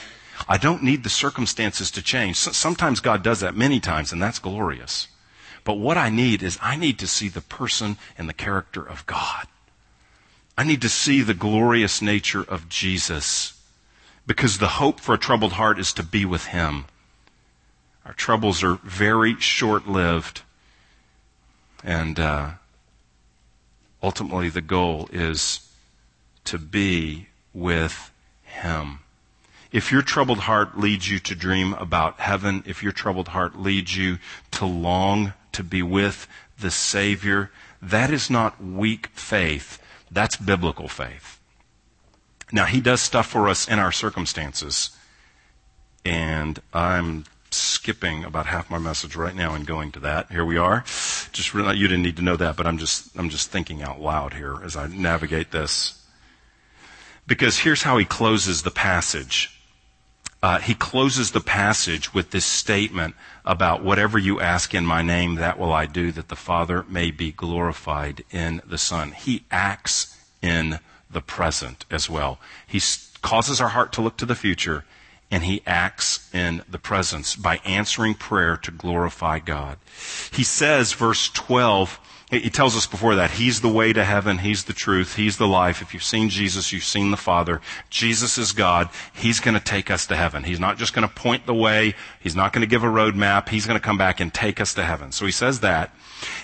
I 0.49 0.57
don't 0.57 0.83
need 0.83 1.03
the 1.03 1.11
circumstances 1.11 1.91
to 1.93 2.03
change. 2.03 2.37
Sometimes 2.37 3.01
God 3.01 3.23
does 3.23 3.41
that 3.41 3.57
many 3.57 3.81
times, 3.81 4.13
and 4.13 4.23
that's 4.23 4.39
glorious. 4.39 5.09
But 5.65 5.79
what 5.79 5.99
I 5.99 6.11
need 6.11 6.43
is 6.43 6.59
I 6.63 6.77
need 6.77 6.99
to 7.01 7.07
see 7.07 7.29
the 7.29 7.41
person 7.41 7.99
and 8.17 8.29
the 8.29 8.35
character 8.35 8.83
of 8.83 9.05
God. 9.07 9.47
I 10.57 10.65
need 10.65 10.81
to 10.83 10.89
see 10.89 11.21
the 11.21 11.35
glorious 11.35 12.01
nature 12.01 12.43
of 12.43 12.69
Jesus 12.69 13.61
because 14.27 14.59
the 14.59 14.69
hope 14.69 15.01
for 15.01 15.15
a 15.15 15.19
troubled 15.19 15.53
heart 15.53 15.79
is 15.79 15.93
to 15.95 16.03
be 16.03 16.25
with 16.25 16.47
Him. 16.47 16.87
Our 18.07 18.13
troubles 18.13 18.63
are 18.63 18.79
very 18.85 19.39
short 19.41 19.89
lived. 19.89 20.43
And 21.83 22.21
uh, 22.21 22.51
ultimately, 24.01 24.49
the 24.49 24.61
goal 24.61 25.09
is 25.13 25.69
to 26.45 26.57
be 26.57 27.27
with 27.53 28.13
Him. 28.45 29.01
If 29.73 29.91
your 29.91 30.03
troubled 30.03 30.39
heart 30.39 30.79
leads 30.79 31.11
you 31.11 31.19
to 31.19 31.35
dream 31.35 31.75
about 31.75 32.21
heaven, 32.21 32.63
if 32.65 32.81
your 32.81 32.93
troubled 32.93 33.29
heart 33.29 33.59
leads 33.59 33.97
you 33.97 34.19
to 34.53 34.65
long 34.65 35.33
to 35.51 35.65
be 35.65 35.83
with 35.83 36.29
the 36.59 36.71
Savior, 36.71 37.51
that 37.83 38.13
is 38.13 38.31
not 38.31 38.63
weak 38.63 39.09
faith. 39.09 39.83
That's 40.13 40.37
biblical 40.37 40.87
faith. 40.87 41.41
Now, 42.53 42.67
He 42.67 42.81
does 42.81 43.01
stuff 43.01 43.27
for 43.27 43.49
us 43.49 43.67
in 43.67 43.81
our 43.81 43.93
circumstances. 43.93 44.91
And 46.05 46.61
I'm 46.73 47.25
skipping 47.51 48.25
about 48.25 48.47
half 48.47 48.71
my 48.71 48.79
message 48.79 49.17
right 49.17 49.35
now 49.35 49.55
and 49.55 49.67
going 49.67 49.93
to 49.93 50.01
that. 50.01 50.31
Here 50.31 50.45
we 50.45 50.59
are. 50.59 50.81
Just 51.33 51.55
you 51.55 51.63
didn't 51.63 52.03
need 52.03 52.17
to 52.17 52.23
know 52.23 52.37
that, 52.37 52.57
but 52.57 52.67
I'm 52.67 52.79
just, 52.79 53.17
I'm 53.19 53.29
just 53.29 53.51
thinking 53.51 53.83
out 53.83 54.01
loud 54.01 54.35
here 54.35 54.57
as 54.63 54.77
I 54.77 54.87
navigate 54.87 55.53
this. 55.53 56.03
Because 57.27 57.59
here's 57.59 57.83
how 57.83 57.99
he 57.99 58.05
closes 58.05 58.63
the 58.63 58.71
passage. 58.71 59.53
Uh, 60.43 60.59
he 60.59 60.75
closes 60.75 61.33
the 61.33 61.41
passage 61.41 62.15
with 62.15 62.31
this 62.31 62.45
statement 62.45 63.15
about 63.45 63.83
whatever 63.83 64.19
you 64.19 64.41
ask 64.41 64.75
in 64.75 64.85
my 64.85 65.03
name, 65.03 65.37
that 65.37 65.59
will 65.59 65.73
I 65.73 65.87
do, 65.87 66.13
that 66.13 66.29
the 66.29 66.37
Father 66.37 66.85
may 66.89 67.11
be 67.11 67.33
glorified 67.33 68.23
in 68.31 68.61
the 68.67 68.79
Son. 68.79 69.13
He 69.13 69.45
acts 69.51 70.17
in 70.43 70.79
the 71.11 71.21
present 71.21 71.85
as 71.91 72.11
well. 72.11 72.39
He 72.67 72.81
causes 73.23 73.61
our 73.61 73.71
heart 73.71 73.93
to 73.95 74.03
look 74.03 74.17
to 74.19 74.27
the 74.27 74.35
future, 74.35 74.85
and 75.31 75.45
he 75.45 75.63
acts 75.67 76.33
in 76.33 76.63
the 76.69 76.79
presence 76.79 77.35
by 77.35 77.57
answering 77.65 78.15
prayer 78.15 78.57
to 78.57 78.71
glorify 78.71 79.39
God. 79.39 79.79
He 80.33 80.45
says, 80.45 80.93
verse 80.93 81.29
12, 81.31 81.99
he 82.31 82.51
tells 82.51 82.77
us 82.77 82.89
before 82.89 83.15
that, 83.15 83.31
He's 83.31 83.61
the 83.61 83.69
way 83.69 83.93
to 83.93 84.05
heaven. 84.05 84.39
He's 84.39 84.65
the 84.65 84.73
truth. 84.73 85.15
He's 85.15 85.37
the 85.37 85.47
life. 85.47 85.81
If 85.81 85.95
you've 85.95 86.03
seen 86.03 86.29
Jesus, 86.29 86.73
you've 86.73 86.83
seen 86.83 87.13
the 87.13 87.17
Father. 87.17 87.61
Jesus 87.89 88.37
is 88.37 88.51
God. 88.51 88.89
He's 89.15 89.39
going 89.39 89.57
to 89.57 89.63
take 89.63 89.93
us 89.93 90.07
to 90.09 90.17
heaven. 90.17 90.43
He's 90.43 90.59
not 90.59 90.77
just 90.77 90.93
going 90.93 91.07
to 91.07 91.15
point 91.15 91.47
the 91.47 91.55
way. 91.55 91.95
He's 92.21 92.35
not 92.35 92.53
going 92.53 92.63
to 92.63 92.67
give 92.67 92.83
a 92.83 92.89
roadmap. 92.89 93.49
He's 93.49 93.65
going 93.65 93.79
to 93.79 93.85
come 93.85 93.97
back 93.97 94.19
and 94.19 94.35
take 94.35 94.61
us 94.61 94.75
to 94.75 94.83
heaven. 94.83 95.13
So 95.13 95.25
he 95.25 95.31
says 95.31 95.61
that. 95.61 95.95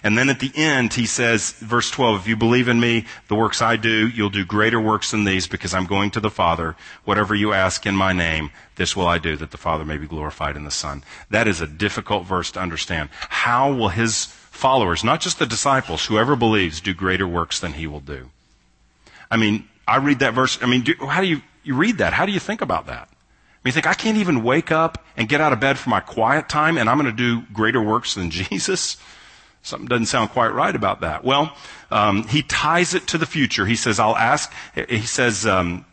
And 0.04 0.16
then 0.16 0.28
at 0.28 0.38
the 0.38 0.52
end, 0.54 0.94
he 0.94 1.06
says, 1.06 1.50
verse 1.52 1.90
12, 1.90 2.20
if 2.20 2.28
you 2.28 2.36
believe 2.36 2.68
in 2.68 2.78
me, 2.78 3.06
the 3.26 3.34
works 3.34 3.60
I 3.60 3.76
do, 3.76 4.06
you'll 4.06 4.30
do 4.30 4.44
greater 4.44 4.80
works 4.80 5.10
than 5.10 5.24
these 5.24 5.48
because 5.48 5.74
I'm 5.74 5.86
going 5.86 6.12
to 6.12 6.20
the 6.20 6.30
Father. 6.30 6.76
Whatever 7.04 7.34
you 7.34 7.52
ask 7.52 7.86
in 7.86 7.96
my 7.96 8.12
name, 8.12 8.50
this 8.76 8.94
will 8.94 9.08
I 9.08 9.18
do 9.18 9.36
that 9.36 9.50
the 9.50 9.58
Father 9.58 9.84
may 9.84 9.96
be 9.96 10.06
glorified 10.06 10.56
in 10.56 10.64
the 10.64 10.70
Son. 10.70 11.02
That 11.30 11.48
is 11.48 11.60
a 11.60 11.66
difficult 11.66 12.24
verse 12.24 12.52
to 12.52 12.60
understand. 12.60 13.08
How 13.12 13.72
will 13.72 13.88
his 13.88 14.26
followers, 14.62 15.02
not 15.02 15.20
just 15.20 15.40
the 15.40 15.46
disciples, 15.46 16.06
whoever 16.06 16.36
believes, 16.36 16.80
do 16.80 16.94
greater 16.94 17.26
works 17.26 17.58
than 17.58 17.72
he 17.72 17.88
will 17.88 18.00
do. 18.00 18.30
I 19.28 19.36
mean, 19.36 19.68
I 19.88 19.96
read 19.96 20.20
that 20.20 20.34
verse. 20.34 20.56
I 20.62 20.66
mean, 20.66 20.82
do, 20.82 20.94
how 21.00 21.20
do 21.20 21.26
you, 21.26 21.42
you 21.64 21.74
read 21.74 21.98
that? 21.98 22.12
How 22.12 22.26
do 22.26 22.32
you 22.32 22.38
think 22.38 22.60
about 22.60 22.86
that? 22.86 23.08
I 23.10 23.58
mean, 23.64 23.70
you 23.70 23.72
think, 23.72 23.88
I 23.88 23.94
can't 23.94 24.18
even 24.18 24.44
wake 24.44 24.70
up 24.70 25.04
and 25.16 25.28
get 25.28 25.40
out 25.40 25.52
of 25.52 25.58
bed 25.58 25.78
for 25.78 25.90
my 25.90 25.98
quiet 25.98 26.48
time 26.48 26.78
and 26.78 26.88
I'm 26.88 26.96
going 26.96 27.10
to 27.10 27.16
do 27.16 27.44
greater 27.52 27.82
works 27.82 28.14
than 28.14 28.30
Jesus? 28.40 28.98
Something 29.62 29.88
doesn't 29.88 30.06
sound 30.06 30.30
quite 30.30 30.54
right 30.54 30.74
about 30.74 31.00
that. 31.00 31.24
Well, 31.24 31.56
um, 31.90 32.28
he 32.28 32.42
ties 32.42 32.94
it 32.94 33.08
to 33.08 33.18
the 33.18 33.26
future. 33.26 33.66
He 33.66 33.76
says, 33.76 33.98
I'll 33.98 34.16
ask, 34.16 34.52
he 34.88 35.02
says, 35.02 35.44
um, 35.44 35.84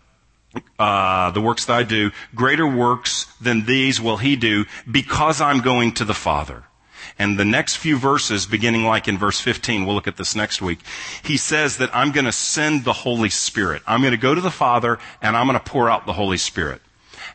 uh, 0.77 1.31
the 1.31 1.41
works 1.41 1.65
that 1.65 1.73
I 1.73 1.83
do, 1.83 2.11
greater 2.35 2.67
works 2.67 3.25
than 3.41 3.65
these 3.65 3.99
will 3.99 4.17
he 4.17 4.35
do 4.35 4.65
because 4.89 5.41
I'm 5.41 5.61
going 5.61 5.93
to 5.93 6.05
the 6.05 6.13
Father. 6.13 6.65
And 7.19 7.37
the 7.37 7.45
next 7.45 7.75
few 7.75 7.97
verses, 7.97 8.45
beginning 8.45 8.85
like 8.85 9.09
in 9.09 9.17
verse 9.17 9.41
15, 9.41 9.85
we'll 9.85 9.93
look 9.93 10.07
at 10.07 10.15
this 10.15 10.35
next 10.35 10.61
week, 10.61 10.79
he 11.21 11.35
says 11.35 11.77
that 11.77 11.93
I'm 11.93 12.13
going 12.13 12.25
to 12.25 12.31
send 12.31 12.85
the 12.85 12.93
Holy 12.93 13.29
Spirit. 13.29 13.83
I'm 13.85 13.99
going 13.99 14.11
to 14.11 14.17
go 14.17 14.33
to 14.33 14.41
the 14.41 14.49
Father 14.49 14.97
and 15.21 15.35
I'm 15.35 15.45
going 15.45 15.59
to 15.59 15.63
pour 15.63 15.89
out 15.89 16.05
the 16.05 16.13
Holy 16.13 16.37
Spirit. 16.37 16.81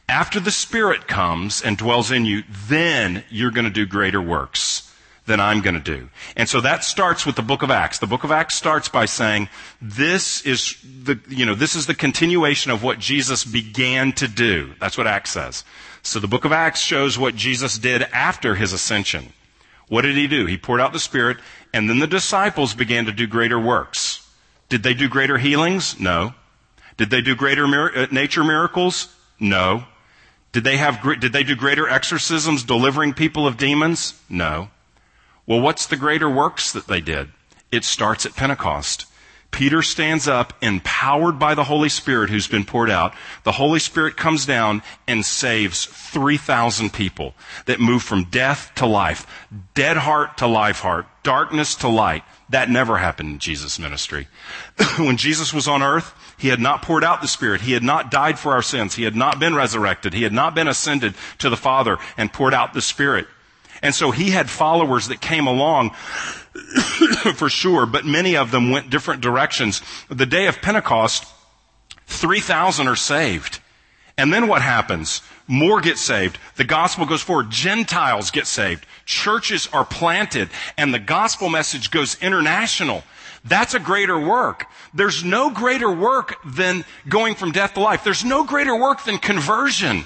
After 0.09 0.41
the 0.41 0.51
Spirit 0.51 1.07
comes 1.07 1.63
and 1.63 1.77
dwells 1.77 2.11
in 2.11 2.25
you, 2.25 2.45
then 2.67 3.25
you're 3.29 3.51
going 3.51 3.67
to 3.67 3.71
do 3.71 3.85
greater 3.85 4.23
works 4.23 4.91
than 5.27 5.41
I'm 5.41 5.61
going 5.61 5.75
to 5.75 5.81
do. 5.81 6.09
And 6.37 6.49
so 6.49 6.61
that 6.61 6.85
starts 6.85 7.25
with 7.25 7.37
the 7.37 7.43
book 7.43 7.63
of 7.63 7.71
Acts. 7.71 7.99
The 7.99 8.07
book 8.07 8.25
of 8.25 8.31
Acts 8.31 8.57
starts 8.57 8.89
by 8.89 9.07
saying, 9.07 9.49
this 9.81 10.45
is 10.47 10.77
the, 10.83 11.19
you 11.29 11.47
know, 11.47 11.55
this 11.55 11.77
is 11.77 11.87
the 11.87 11.95
continuation 11.95 12.71
of 12.71 12.83
what 12.83 12.99
Jesus 12.99 13.45
began 13.45 14.13
to 14.13 14.29
do. 14.29 14.75
That's 14.81 14.99
what 14.99 15.07
Acts 15.07 15.31
says. 15.31 15.65
So 16.03 16.21
the 16.21 16.29
book 16.29 16.45
of 16.45 16.53
Acts 16.53 16.81
shows 16.81 17.19
what 17.19 17.35
Jesus 17.35 17.79
did 17.79 18.03
after 18.13 18.55
his 18.55 18.75
ascension. 18.75 19.33
What 19.89 20.03
did 20.03 20.17
he 20.17 20.27
do? 20.27 20.47
He 20.47 20.57
poured 20.57 20.81
out 20.81 20.93
the 20.93 20.99
Spirit, 20.99 21.39
and 21.73 21.89
then 21.89 21.99
the 21.99 22.07
disciples 22.07 22.75
began 22.75 23.05
to 23.07 23.13
do 23.13 23.27
greater 23.27 23.59
works. 23.59 24.27
Did 24.69 24.83
they 24.83 24.95
do 24.95 25.09
greater 25.09 25.39
healings? 25.39 26.01
No. 26.01 26.35
Did 26.97 27.11
they 27.11 27.21
do 27.21 27.35
greater 27.35 27.67
mir- 27.67 27.93
uh, 27.95 28.07
nature 28.11 28.45
miracles? 28.45 29.15
No. 29.39 29.85
Did 30.53 30.65
they 30.65 30.77
have, 30.77 31.03
did 31.21 31.33
they 31.33 31.43
do 31.43 31.57
greater 31.57 31.89
exorcisms 31.89 32.63
delivering 32.63 33.13
people 33.13 33.47
of 33.47 33.57
demons? 33.57 34.15
No. 34.29 34.71
Well, 35.47 35.61
what's 35.61 35.87
the 35.87 35.97
greater 35.97 36.31
works 36.31 36.73
that 36.73 36.87
they 36.87 37.01
did? 37.01 37.31
It 37.71 37.85
starts 37.85 38.25
at 38.25 38.37
Pentecost. 38.37 39.07
Peter 39.55 39.83
stands 39.83 40.27
up, 40.27 40.53
empowered 40.63 41.39
by 41.39 41.55
the 41.55 41.63
Holy 41.63 41.89
Spirit 41.89 42.29
who's 42.29 42.49
been 42.49 42.65
poured 42.65 42.91
out. 42.91 43.15
The 43.45 43.53
Holy 43.53 43.79
Spirit 43.79 44.17
comes 44.17 44.47
down 44.47 44.83
and 45.07 45.25
saves 45.25 45.87
3,000 45.87 46.93
people 46.93 47.35
that 47.67 47.79
move 47.79 48.03
from 48.03 48.25
death 48.25 48.73
to 48.75 48.87
life, 48.87 49.29
dead 49.75 49.97
heart 49.97 50.39
to 50.39 50.49
life 50.49 50.81
heart, 50.81 51.07
darkness 51.23 51.77
to 51.77 51.89
light. 51.89 52.25
That 52.49 52.69
never 52.69 52.99
happened 52.99 53.29
in 53.29 53.39
Jesus' 53.39 53.79
ministry. 53.79 54.27
when 54.99 55.17
Jesus 55.17 55.55
was 55.55 55.69
on 55.69 55.85
earth, 55.85 56.13
he 56.37 56.49
had 56.49 56.59
not 56.59 56.83
poured 56.83 57.05
out 57.05 57.23
the 57.23 57.29
Spirit. 57.29 57.61
He 57.61 57.75
had 57.75 57.85
not 57.85 58.11
died 58.11 58.41
for 58.41 58.55
our 58.55 58.63
sins. 58.63 58.97
He 58.97 59.05
had 59.05 59.15
not 59.15 59.39
been 59.39 59.55
resurrected. 59.55 60.15
He 60.15 60.25
had 60.25 60.33
not 60.33 60.57
been 60.57 60.67
ascended 60.67 61.15
to 61.39 61.49
the 61.49 61.57
Father 61.57 61.99
and 62.17 62.33
poured 62.33 62.55
out 62.55 62.75
the 62.75 62.83
Spirit. 62.83 63.29
And 63.83 63.95
so 63.95 64.11
he 64.11 64.31
had 64.31 64.51
followers 64.51 65.07
that 65.09 65.21
came 65.21 65.47
along 65.47 65.95
for 67.35 67.49
sure, 67.49 67.87
but 67.87 68.05
many 68.05 68.37
of 68.37 68.51
them 68.51 68.71
went 68.71 68.91
different 68.91 69.21
directions. 69.21 69.83
The 70.09 70.27
day 70.27 70.47
of 70.47 70.61
Pentecost, 70.63 71.25
3,000 72.07 72.89
are 72.89 72.97
saved. 72.97 73.61
And 74.17 74.33
then 74.33 74.47
what 74.47 74.63
happens? 74.63 75.23
More 75.47 75.81
get 75.81 75.99
saved. 75.99 76.39
The 76.57 76.65
gospel 76.65 77.05
goes 77.07 77.23
forward. 77.23 77.51
Gentiles 77.51 78.31
get 78.31 78.47
saved. 78.47 78.87
Churches 79.05 79.69
are 79.73 79.85
planted 79.85 80.51
and 80.79 80.95
the 80.95 80.99
gospel 80.99 81.49
message 81.49 81.91
goes 81.91 82.17
international. 82.23 83.03
That's 83.45 83.75
a 83.75 83.81
greater 83.81 84.19
work. 84.19 84.67
There's 84.95 85.23
no 85.23 85.51
greater 85.51 85.91
work 85.91 86.37
than 86.45 86.85
going 87.09 87.35
from 87.35 87.53
death 87.53 87.75
to 87.75 87.81
life. 87.81 88.05
There's 88.05 88.25
no 88.25 88.45
greater 88.45 88.75
work 88.75 89.05
than 89.05 89.19
conversion. 89.19 90.05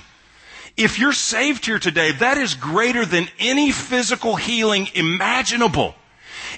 If 0.76 0.98
you're 0.98 1.12
saved 1.12 1.66
here 1.66 1.78
today, 1.78 2.12
that 2.12 2.38
is 2.38 2.54
greater 2.54 3.04
than 3.04 3.28
any 3.38 3.70
physical 3.70 4.36
healing 4.36 4.88
imaginable. 4.94 5.94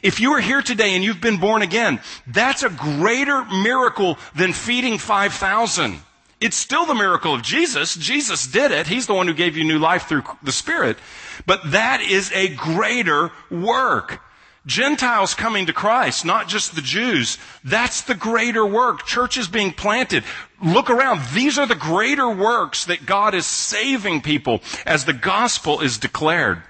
If 0.02 0.20
you 0.20 0.32
are 0.32 0.40
here 0.40 0.62
today 0.62 0.94
and 0.94 1.04
you've 1.04 1.20
been 1.20 1.38
born 1.38 1.62
again, 1.62 2.00
that's 2.26 2.62
a 2.62 2.70
greater 2.70 3.44
miracle 3.44 4.18
than 4.34 4.52
feeding 4.52 4.98
5,000. 4.98 6.00
It's 6.40 6.56
still 6.56 6.86
the 6.86 6.94
miracle 6.94 7.34
of 7.34 7.42
Jesus. 7.42 7.94
Jesus 7.94 8.46
did 8.46 8.70
it. 8.70 8.86
He's 8.86 9.06
the 9.06 9.14
one 9.14 9.26
who 9.26 9.34
gave 9.34 9.56
you 9.56 9.64
new 9.64 9.78
life 9.78 10.08
through 10.08 10.22
the 10.42 10.52
Spirit. 10.52 10.96
But 11.44 11.72
that 11.72 12.00
is 12.00 12.32
a 12.32 12.48
greater 12.54 13.30
work. 13.50 14.22
Gentiles 14.66 15.34
coming 15.34 15.66
to 15.66 15.72
Christ, 15.72 16.24
not 16.24 16.48
just 16.48 16.74
the 16.74 16.82
Jews. 16.82 17.38
That's 17.64 18.02
the 18.02 18.14
greater 18.14 18.64
work. 18.64 19.06
Churches 19.06 19.48
being 19.48 19.72
planted. 19.72 20.24
Look 20.62 20.90
around. 20.90 21.22
These 21.34 21.58
are 21.58 21.66
the 21.66 21.74
greater 21.74 22.28
works 22.28 22.84
that 22.86 23.06
God 23.06 23.34
is 23.34 23.46
saving 23.46 24.20
people 24.20 24.60
as 24.86 25.04
the 25.04 25.14
gospel 25.14 25.80
is 25.80 25.98
declared. 25.98 26.62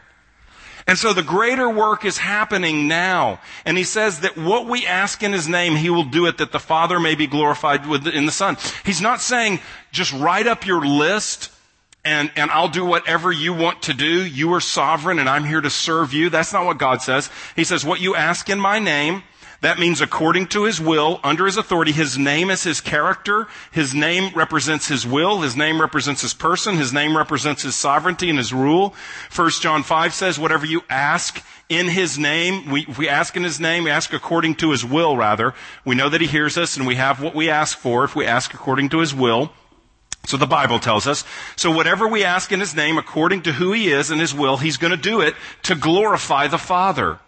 And 0.86 0.98
so 0.98 1.12
the 1.12 1.22
greater 1.22 1.68
work 1.68 2.04
is 2.04 2.18
happening 2.18 2.88
now. 2.88 3.40
And 3.64 3.76
he 3.76 3.84
says 3.84 4.20
that 4.20 4.36
what 4.36 4.66
we 4.66 4.86
ask 4.86 5.22
in 5.22 5.32
his 5.32 5.48
name, 5.48 5.76
he 5.76 5.90
will 5.90 6.04
do 6.04 6.26
it 6.26 6.38
that 6.38 6.52
the 6.52 6.58
Father 6.58 6.98
may 6.98 7.14
be 7.14 7.26
glorified 7.26 7.86
in 8.06 8.26
the 8.26 8.32
Son. 8.32 8.56
He's 8.84 9.00
not 9.00 9.20
saying 9.20 9.60
just 9.92 10.12
write 10.12 10.46
up 10.46 10.66
your 10.66 10.84
list 10.84 11.50
and, 12.04 12.30
and 12.34 12.50
I'll 12.50 12.68
do 12.68 12.84
whatever 12.84 13.30
you 13.30 13.52
want 13.52 13.82
to 13.82 13.94
do. 13.94 14.24
You 14.24 14.54
are 14.54 14.60
sovereign 14.60 15.18
and 15.18 15.28
I'm 15.28 15.44
here 15.44 15.60
to 15.60 15.70
serve 15.70 16.12
you. 16.12 16.30
That's 16.30 16.52
not 16.52 16.64
what 16.64 16.78
God 16.78 17.02
says. 17.02 17.30
He 17.56 17.64
says, 17.64 17.84
what 17.84 18.00
you 18.00 18.14
ask 18.14 18.48
in 18.48 18.58
my 18.58 18.78
name, 18.78 19.22
That 19.60 19.78
means 19.78 20.00
according 20.00 20.46
to 20.48 20.64
his 20.64 20.80
will, 20.80 21.20
under 21.22 21.44
his 21.44 21.58
authority. 21.58 21.92
His 21.92 22.16
name 22.16 22.48
is 22.48 22.62
his 22.62 22.80
character. 22.80 23.46
His 23.70 23.94
name 23.94 24.32
represents 24.34 24.88
his 24.88 25.06
will. 25.06 25.42
His 25.42 25.54
name 25.54 25.80
represents 25.80 26.22
his 26.22 26.32
person. 26.32 26.76
His 26.76 26.94
name 26.94 27.14
represents 27.14 27.62
his 27.62 27.76
sovereignty 27.76 28.30
and 28.30 28.38
his 28.38 28.54
rule. 28.54 28.94
1 29.34 29.50
John 29.60 29.82
5 29.82 30.14
says, 30.14 30.38
whatever 30.38 30.64
you 30.64 30.82
ask 30.88 31.44
in 31.68 31.88
his 31.88 32.18
name, 32.18 32.70
we, 32.70 32.86
we 32.98 33.06
ask 33.06 33.36
in 33.36 33.44
his 33.44 33.60
name, 33.60 33.84
we 33.84 33.90
ask 33.90 34.14
according 34.14 34.54
to 34.56 34.70
his 34.70 34.84
will, 34.84 35.16
rather. 35.16 35.52
We 35.84 35.94
know 35.94 36.08
that 36.08 36.22
he 36.22 36.26
hears 36.26 36.56
us 36.56 36.78
and 36.78 36.86
we 36.86 36.94
have 36.94 37.22
what 37.22 37.34
we 37.34 37.50
ask 37.50 37.76
for 37.76 38.04
if 38.04 38.16
we 38.16 38.26
ask 38.26 38.54
according 38.54 38.88
to 38.90 39.00
his 39.00 39.14
will. 39.14 39.52
So 40.24 40.38
the 40.38 40.46
Bible 40.46 40.78
tells 40.78 41.06
us. 41.06 41.24
So 41.56 41.70
whatever 41.70 42.08
we 42.08 42.24
ask 42.24 42.50
in 42.50 42.60
his 42.60 42.74
name, 42.74 42.96
according 42.96 43.42
to 43.42 43.52
who 43.52 43.72
he 43.72 43.90
is 43.90 44.10
and 44.10 44.20
his 44.20 44.34
will, 44.34 44.56
he's 44.56 44.78
going 44.78 44.90
to 44.90 44.96
do 44.96 45.20
it 45.20 45.34
to 45.64 45.74
glorify 45.74 46.46
the 46.46 46.58
Father. 46.58 47.18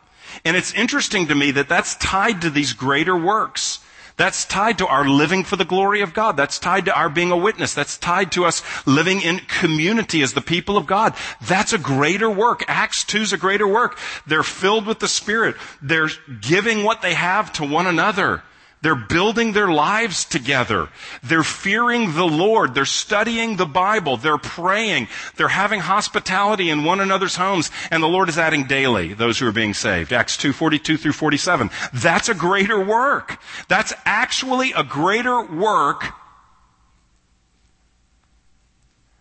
And 0.44 0.56
it's 0.56 0.74
interesting 0.74 1.28
to 1.28 1.34
me 1.34 1.50
that 1.52 1.68
that's 1.68 1.94
tied 1.96 2.42
to 2.42 2.50
these 2.50 2.72
greater 2.72 3.16
works. 3.16 3.80
That's 4.16 4.44
tied 4.44 4.78
to 4.78 4.86
our 4.86 5.08
living 5.08 5.42
for 5.42 5.56
the 5.56 5.64
glory 5.64 6.02
of 6.02 6.12
God. 6.12 6.36
That's 6.36 6.58
tied 6.58 6.84
to 6.84 6.94
our 6.94 7.08
being 7.08 7.30
a 7.32 7.36
witness. 7.36 7.74
That's 7.74 7.96
tied 7.96 8.32
to 8.32 8.44
us 8.44 8.62
living 8.86 9.22
in 9.22 9.38
community 9.40 10.22
as 10.22 10.34
the 10.34 10.40
people 10.40 10.76
of 10.76 10.86
God. 10.86 11.14
That's 11.40 11.72
a 11.72 11.78
greater 11.78 12.28
work. 12.30 12.64
Acts 12.68 13.04
2 13.04 13.18
is 13.18 13.32
a 13.32 13.38
greater 13.38 13.66
work. 13.66 13.98
They're 14.26 14.42
filled 14.42 14.86
with 14.86 14.98
the 14.98 15.08
Spirit. 15.08 15.56
They're 15.80 16.10
giving 16.40 16.84
what 16.84 17.02
they 17.02 17.14
have 17.14 17.52
to 17.54 17.64
one 17.64 17.86
another. 17.86 18.42
They're 18.82 18.96
building 18.96 19.52
their 19.52 19.70
lives 19.70 20.24
together. 20.24 20.88
They're 21.22 21.44
fearing 21.44 22.14
the 22.14 22.26
Lord. 22.26 22.74
They're 22.74 22.84
studying 22.84 23.56
the 23.56 23.66
Bible. 23.66 24.16
They're 24.16 24.38
praying. 24.38 25.06
They're 25.36 25.48
having 25.48 25.80
hospitality 25.80 26.68
in 26.68 26.84
one 26.84 27.00
another's 27.00 27.36
homes. 27.36 27.70
And 27.92 28.02
the 28.02 28.08
Lord 28.08 28.28
is 28.28 28.38
adding 28.38 28.66
daily 28.66 29.14
those 29.14 29.38
who 29.38 29.46
are 29.46 29.52
being 29.52 29.72
saved. 29.72 30.12
Acts 30.12 30.36
2, 30.36 30.52
42 30.52 30.96
through 30.96 31.12
47. 31.12 31.70
That's 31.94 32.28
a 32.28 32.34
greater 32.34 32.84
work. 32.84 33.40
That's 33.68 33.94
actually 34.04 34.72
a 34.72 34.82
greater 34.82 35.40
work 35.40 36.04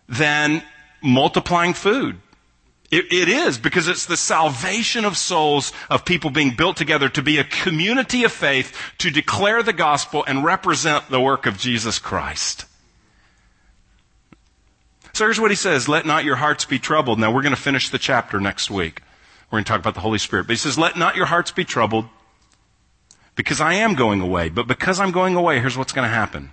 than 0.08 0.62
multiplying 1.02 1.74
food. 1.74 2.18
It, 2.92 3.10
it 3.10 3.28
is 3.28 3.56
because 3.56 3.88
it's 3.88 4.04
the 4.04 4.18
salvation 4.18 5.06
of 5.06 5.16
souls 5.16 5.72
of 5.88 6.04
people 6.04 6.28
being 6.28 6.54
built 6.54 6.76
together 6.76 7.08
to 7.08 7.22
be 7.22 7.38
a 7.38 7.44
community 7.44 8.22
of 8.24 8.32
faith 8.32 8.76
to 8.98 9.10
declare 9.10 9.62
the 9.62 9.72
gospel 9.72 10.22
and 10.26 10.44
represent 10.44 11.08
the 11.08 11.18
work 11.18 11.46
of 11.46 11.56
Jesus 11.56 11.98
Christ. 11.98 12.66
So 15.14 15.24
here's 15.24 15.40
what 15.40 15.50
he 15.50 15.56
says. 15.56 15.88
Let 15.88 16.04
not 16.04 16.24
your 16.24 16.36
hearts 16.36 16.66
be 16.66 16.78
troubled. 16.78 17.18
Now 17.18 17.32
we're 17.32 17.42
going 17.42 17.54
to 17.54 17.60
finish 17.60 17.88
the 17.88 17.98
chapter 17.98 18.38
next 18.38 18.70
week. 18.70 19.00
We're 19.50 19.56
going 19.56 19.64
to 19.64 19.68
talk 19.68 19.80
about 19.80 19.94
the 19.94 20.00
Holy 20.00 20.18
Spirit. 20.18 20.46
But 20.46 20.52
he 20.52 20.58
says, 20.58 20.78
let 20.78 20.96
not 20.96 21.16
your 21.16 21.26
hearts 21.26 21.50
be 21.50 21.64
troubled 21.64 22.06
because 23.36 23.60
I 23.60 23.74
am 23.74 23.94
going 23.94 24.20
away. 24.20 24.50
But 24.50 24.66
because 24.66 25.00
I'm 25.00 25.12
going 25.12 25.34
away, 25.34 25.60
here's 25.60 25.78
what's 25.78 25.92
going 25.92 26.08
to 26.08 26.14
happen. 26.14 26.50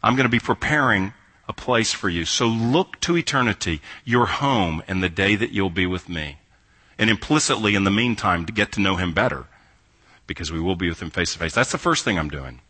I'm 0.00 0.14
going 0.14 0.26
to 0.26 0.30
be 0.30 0.40
preparing 0.40 1.12
a 1.48 1.52
place 1.52 1.92
for 1.92 2.08
you. 2.08 2.24
So 2.24 2.46
look 2.46 3.00
to 3.00 3.16
eternity, 3.16 3.80
your 4.04 4.26
home, 4.26 4.82
and 4.86 5.02
the 5.02 5.08
day 5.08 5.34
that 5.36 5.50
you'll 5.50 5.70
be 5.70 5.86
with 5.86 6.08
me. 6.08 6.38
And 6.98 7.10
implicitly, 7.10 7.74
in 7.74 7.84
the 7.84 7.90
meantime, 7.90 8.46
to 8.46 8.52
get 8.52 8.72
to 8.72 8.80
know 8.80 8.96
him 8.96 9.12
better, 9.12 9.46
because 10.26 10.52
we 10.52 10.60
will 10.60 10.76
be 10.76 10.88
with 10.88 11.02
him 11.02 11.10
face 11.10 11.32
to 11.32 11.38
face. 11.38 11.54
That's 11.54 11.72
the 11.72 11.78
first 11.78 12.04
thing 12.04 12.18
I'm 12.18 12.30
doing. 12.30 12.60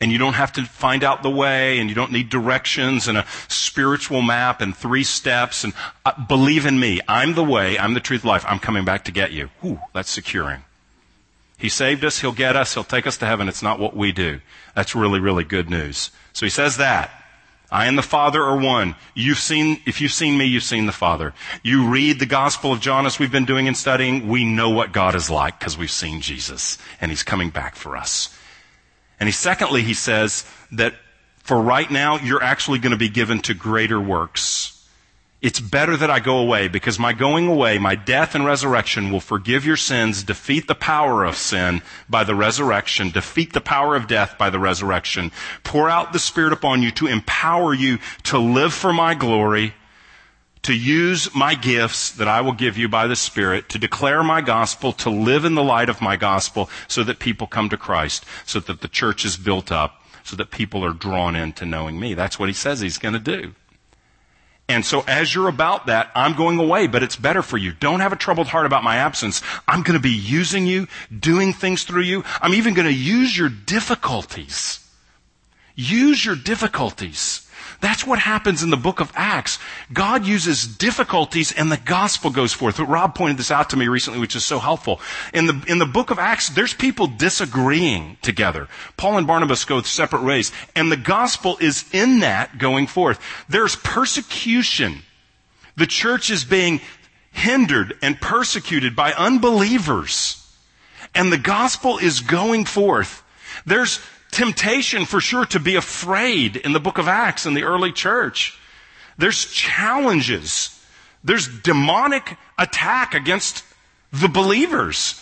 And 0.00 0.12
you 0.12 0.18
don't 0.18 0.34
have 0.34 0.52
to 0.54 0.64
find 0.64 1.04
out 1.04 1.22
the 1.22 1.30
way, 1.30 1.78
and 1.78 1.88
you 1.88 1.94
don't 1.94 2.12
need 2.12 2.28
directions 2.28 3.08
and 3.08 3.18
a 3.18 3.26
spiritual 3.48 4.22
map 4.22 4.60
and 4.60 4.76
three 4.76 5.04
steps. 5.04 5.64
And 5.64 5.72
uh, 6.04 6.12
believe 6.26 6.66
in 6.66 6.78
me, 6.78 7.00
I'm 7.08 7.34
the 7.34 7.44
way, 7.44 7.78
I'm 7.78 7.94
the 7.94 8.00
truth, 8.00 8.20
of 8.20 8.26
life. 8.26 8.44
I'm 8.46 8.58
coming 8.58 8.84
back 8.84 9.04
to 9.04 9.12
get 9.12 9.32
you. 9.32 9.50
Whew, 9.60 9.80
that's 9.92 10.10
securing. 10.10 10.62
He 11.58 11.68
saved 11.68 12.04
us, 12.04 12.20
He'll 12.20 12.32
get 12.32 12.54
us, 12.54 12.74
He'll 12.74 12.84
take 12.84 13.06
us 13.06 13.18
to 13.18 13.26
heaven. 13.26 13.48
It's 13.48 13.62
not 13.62 13.80
what 13.80 13.96
we 13.96 14.12
do. 14.12 14.40
That's 14.74 14.94
really, 14.94 15.20
really 15.20 15.44
good 15.44 15.68
news. 15.68 16.10
So 16.32 16.46
He 16.46 16.50
says 16.50 16.76
that. 16.76 17.10
I 17.70 17.86
and 17.86 17.98
the 17.98 18.02
Father 18.02 18.42
are 18.42 18.56
one. 18.56 18.96
You've 19.14 19.38
seen, 19.38 19.80
if 19.84 20.00
you've 20.00 20.12
seen 20.12 20.38
me, 20.38 20.46
you've 20.46 20.62
seen 20.62 20.86
the 20.86 20.92
Father. 20.92 21.34
You 21.62 21.88
read 21.88 22.18
the 22.18 22.26
Gospel 22.26 22.72
of 22.72 22.80
John 22.80 23.04
as 23.04 23.18
we've 23.18 23.30
been 23.30 23.44
doing 23.44 23.68
and 23.68 23.76
studying, 23.76 24.28
we 24.28 24.44
know 24.44 24.70
what 24.70 24.92
God 24.92 25.14
is 25.14 25.28
like 25.28 25.58
because 25.58 25.76
we've 25.76 25.90
seen 25.90 26.22
Jesus 26.22 26.78
and 27.00 27.10
He's 27.10 27.22
coming 27.22 27.50
back 27.50 27.76
for 27.76 27.96
us. 27.96 28.34
And 29.20 29.28
he, 29.28 29.32
secondly, 29.32 29.82
he 29.82 29.94
says 29.94 30.44
that 30.72 30.94
for 31.38 31.60
right 31.60 31.90
now, 31.90 32.18
you're 32.18 32.42
actually 32.42 32.78
going 32.78 32.92
to 32.92 32.98
be 32.98 33.08
given 33.08 33.40
to 33.40 33.54
greater 33.54 34.00
works. 34.00 34.77
It's 35.40 35.60
better 35.60 35.96
that 35.96 36.10
I 36.10 36.18
go 36.18 36.38
away 36.38 36.66
because 36.66 36.98
my 36.98 37.12
going 37.12 37.46
away, 37.46 37.78
my 37.78 37.94
death 37.94 38.34
and 38.34 38.44
resurrection 38.44 39.12
will 39.12 39.20
forgive 39.20 39.64
your 39.64 39.76
sins, 39.76 40.24
defeat 40.24 40.66
the 40.66 40.74
power 40.74 41.24
of 41.24 41.36
sin 41.36 41.80
by 42.08 42.24
the 42.24 42.34
resurrection, 42.34 43.10
defeat 43.10 43.52
the 43.52 43.60
power 43.60 43.94
of 43.94 44.08
death 44.08 44.36
by 44.36 44.50
the 44.50 44.58
resurrection, 44.58 45.30
pour 45.62 45.88
out 45.88 46.12
the 46.12 46.18
Spirit 46.18 46.52
upon 46.52 46.82
you 46.82 46.90
to 46.90 47.06
empower 47.06 47.72
you 47.72 47.98
to 48.24 48.36
live 48.36 48.74
for 48.74 48.92
my 48.92 49.14
glory, 49.14 49.74
to 50.62 50.74
use 50.74 51.32
my 51.36 51.54
gifts 51.54 52.10
that 52.10 52.26
I 52.26 52.40
will 52.40 52.52
give 52.52 52.76
you 52.76 52.88
by 52.88 53.06
the 53.06 53.14
Spirit, 53.14 53.68
to 53.68 53.78
declare 53.78 54.24
my 54.24 54.40
gospel, 54.40 54.92
to 54.94 55.08
live 55.08 55.44
in 55.44 55.54
the 55.54 55.62
light 55.62 55.88
of 55.88 56.02
my 56.02 56.16
gospel 56.16 56.68
so 56.88 57.04
that 57.04 57.20
people 57.20 57.46
come 57.46 57.68
to 57.68 57.76
Christ, 57.76 58.24
so 58.44 58.58
that 58.58 58.80
the 58.80 58.88
church 58.88 59.24
is 59.24 59.36
built 59.36 59.70
up, 59.70 60.02
so 60.24 60.34
that 60.34 60.50
people 60.50 60.84
are 60.84 60.92
drawn 60.92 61.36
into 61.36 61.64
knowing 61.64 62.00
me. 62.00 62.14
That's 62.14 62.40
what 62.40 62.48
he 62.48 62.52
says 62.52 62.80
he's 62.80 62.98
going 62.98 63.14
to 63.14 63.20
do. 63.20 63.54
And 64.68 64.84
so 64.84 65.02
as 65.08 65.34
you're 65.34 65.48
about 65.48 65.86
that, 65.86 66.10
I'm 66.14 66.36
going 66.36 66.58
away, 66.58 66.88
but 66.88 67.02
it's 67.02 67.16
better 67.16 67.40
for 67.40 67.56
you. 67.56 67.72
Don't 67.72 68.00
have 68.00 68.12
a 68.12 68.16
troubled 68.16 68.48
heart 68.48 68.66
about 68.66 68.84
my 68.84 68.96
absence. 68.96 69.42
I'm 69.66 69.82
going 69.82 69.96
to 69.96 70.02
be 70.02 70.10
using 70.10 70.66
you, 70.66 70.88
doing 71.18 71.54
things 71.54 71.84
through 71.84 72.02
you. 72.02 72.22
I'm 72.42 72.52
even 72.52 72.74
going 72.74 72.86
to 72.86 72.92
use 72.92 73.36
your 73.36 73.48
difficulties. 73.48 74.86
Use 75.74 76.22
your 76.22 76.36
difficulties 76.36 77.47
that's 77.80 78.04
what 78.04 78.18
happens 78.18 78.62
in 78.62 78.70
the 78.70 78.76
book 78.76 79.00
of 79.00 79.12
Acts. 79.14 79.58
God 79.92 80.26
uses 80.26 80.66
difficulties 80.66 81.52
and 81.52 81.70
the 81.70 81.76
gospel 81.76 82.30
goes 82.30 82.52
forth. 82.52 82.80
Rob 82.80 83.14
pointed 83.14 83.36
this 83.36 83.52
out 83.52 83.70
to 83.70 83.76
me 83.76 83.86
recently, 83.86 84.18
which 84.18 84.34
is 84.34 84.44
so 84.44 84.58
helpful. 84.58 85.00
In 85.32 85.46
the, 85.46 85.64
in 85.68 85.78
the 85.78 85.86
book 85.86 86.10
of 86.10 86.18
Acts, 86.18 86.48
there's 86.48 86.74
people 86.74 87.06
disagreeing 87.06 88.16
together. 88.20 88.66
Paul 88.96 89.18
and 89.18 89.26
Barnabas 89.26 89.64
go 89.64 89.80
separate 89.82 90.24
ways, 90.24 90.50
and 90.74 90.90
the 90.90 90.96
gospel 90.96 91.56
is 91.60 91.84
in 91.92 92.20
that 92.20 92.58
going 92.58 92.88
forth. 92.88 93.20
There's 93.48 93.76
persecution. 93.76 95.02
The 95.76 95.86
church 95.86 96.30
is 96.30 96.44
being 96.44 96.80
hindered 97.30 97.96
and 98.02 98.20
persecuted 98.20 98.96
by 98.96 99.12
unbelievers. 99.12 100.44
And 101.14 101.32
the 101.32 101.38
gospel 101.38 101.98
is 101.98 102.20
going 102.20 102.64
forth. 102.64 103.22
There's 103.64 104.00
temptation 104.38 105.04
for 105.04 105.20
sure 105.20 105.44
to 105.46 105.58
be 105.58 105.74
afraid 105.74 106.54
in 106.56 106.72
the 106.72 106.78
book 106.78 106.98
of 106.98 107.08
Acts 107.08 107.44
in 107.44 107.54
the 107.54 107.64
early 107.64 107.90
church. 107.90 108.56
There's 109.18 109.46
challenges. 109.46 110.80
There's 111.24 111.48
demonic 111.48 112.36
attack 112.56 113.14
against 113.14 113.64
the 114.12 114.28
believers. 114.28 115.20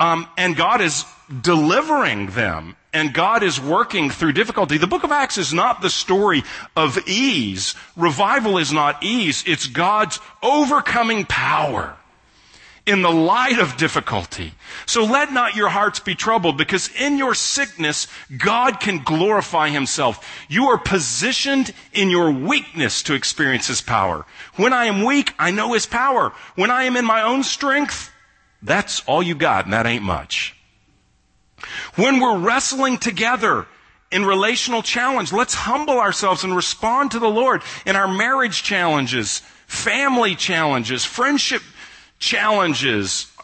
Um, 0.00 0.26
and 0.38 0.56
God 0.56 0.80
is 0.80 1.04
delivering 1.42 2.28
them 2.28 2.76
and 2.94 3.12
God 3.12 3.42
is 3.42 3.60
working 3.60 4.08
through 4.08 4.32
difficulty. 4.32 4.78
The 4.78 4.86
book 4.86 5.04
of 5.04 5.12
Acts 5.12 5.36
is 5.36 5.52
not 5.52 5.82
the 5.82 5.90
story 5.90 6.42
of 6.74 7.06
ease. 7.06 7.74
Revival 7.94 8.56
is 8.56 8.72
not 8.72 9.02
ease. 9.04 9.44
It's 9.46 9.66
God's 9.66 10.18
overcoming 10.42 11.26
power 11.26 11.94
in 12.86 13.02
the 13.02 13.10
light 13.10 13.58
of 13.58 13.76
difficulty. 13.76 14.52
So 14.86 15.04
let 15.04 15.32
not 15.32 15.54
your 15.54 15.68
hearts 15.68 16.00
be 16.00 16.14
troubled 16.14 16.56
because 16.56 16.88
in 16.98 17.18
your 17.18 17.34
sickness, 17.34 18.06
God 18.36 18.80
can 18.80 19.02
glorify 19.02 19.68
himself. 19.68 20.26
You 20.48 20.66
are 20.68 20.78
positioned 20.78 21.72
in 21.92 22.10
your 22.10 22.30
weakness 22.30 23.02
to 23.04 23.14
experience 23.14 23.66
his 23.66 23.80
power. 23.80 24.24
When 24.56 24.72
I 24.72 24.86
am 24.86 25.04
weak, 25.04 25.34
I 25.38 25.50
know 25.50 25.74
his 25.74 25.86
power. 25.86 26.32
When 26.54 26.70
I 26.70 26.84
am 26.84 26.96
in 26.96 27.04
my 27.04 27.22
own 27.22 27.42
strength, 27.42 28.10
that's 28.62 29.02
all 29.06 29.22
you 29.22 29.34
got 29.34 29.64
and 29.64 29.74
that 29.74 29.86
ain't 29.86 30.04
much. 30.04 30.56
When 31.96 32.20
we're 32.20 32.38
wrestling 32.38 32.98
together, 32.98 33.66
in 34.10 34.24
relational 34.24 34.82
challenge. 34.82 35.32
Let's 35.32 35.54
humble 35.54 36.00
ourselves 36.00 36.42
and 36.42 36.56
respond 36.56 37.12
to 37.12 37.20
the 37.20 37.28
Lord 37.28 37.62
in 37.86 37.94
our 37.94 38.08
marriage 38.08 38.64
challenges, 38.64 39.38
family 39.68 40.34
challenges, 40.34 41.04
friendship 41.04 41.62
challenges 41.62 41.79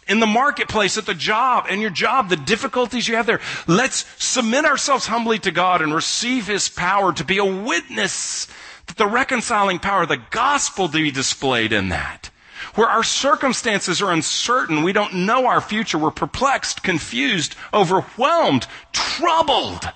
in 0.09 0.21
the 0.21 0.27
marketplace, 0.27 0.97
at 0.99 1.07
the 1.07 1.15
job, 1.15 1.67
and 1.69 1.81
your 1.81 1.91
job, 1.91 2.29
the 2.29 2.37
difficulties 2.37 3.09
you 3.09 3.17
have 3.17 3.27
there. 3.27 3.41
Let's 3.67 4.05
submit 4.23 4.65
ourselves 4.65 5.07
humbly 5.07 5.39
to 5.41 5.51
God 5.51 5.83
and 5.83 5.93
receive 5.93 6.47
His 6.47 6.69
power 6.69 7.13
to 7.13 7.25
be 7.25 7.39
a 7.39 7.45
witness 7.45 8.47
that 8.87 8.97
the 8.97 9.07
reconciling 9.07 9.81
power 9.81 10.03
of 10.03 10.09
the 10.09 10.23
gospel 10.31 10.89
to 10.89 11.03
be 11.03 11.11
displayed 11.11 11.73
in 11.73 11.89
that. 11.89 12.31
Where 12.77 12.89
our 12.89 13.03
circumstances 13.03 14.01
are 14.03 14.13
uncertain, 14.13 14.83
we 14.83 14.93
don't 14.93 15.27
know 15.27 15.47
our 15.47 15.61
future, 15.61 15.99
we're 15.99 16.11
perplexed, 16.11 16.83
confused, 16.83 17.57
overwhelmed, 17.73 18.67
troubled. 18.93 19.91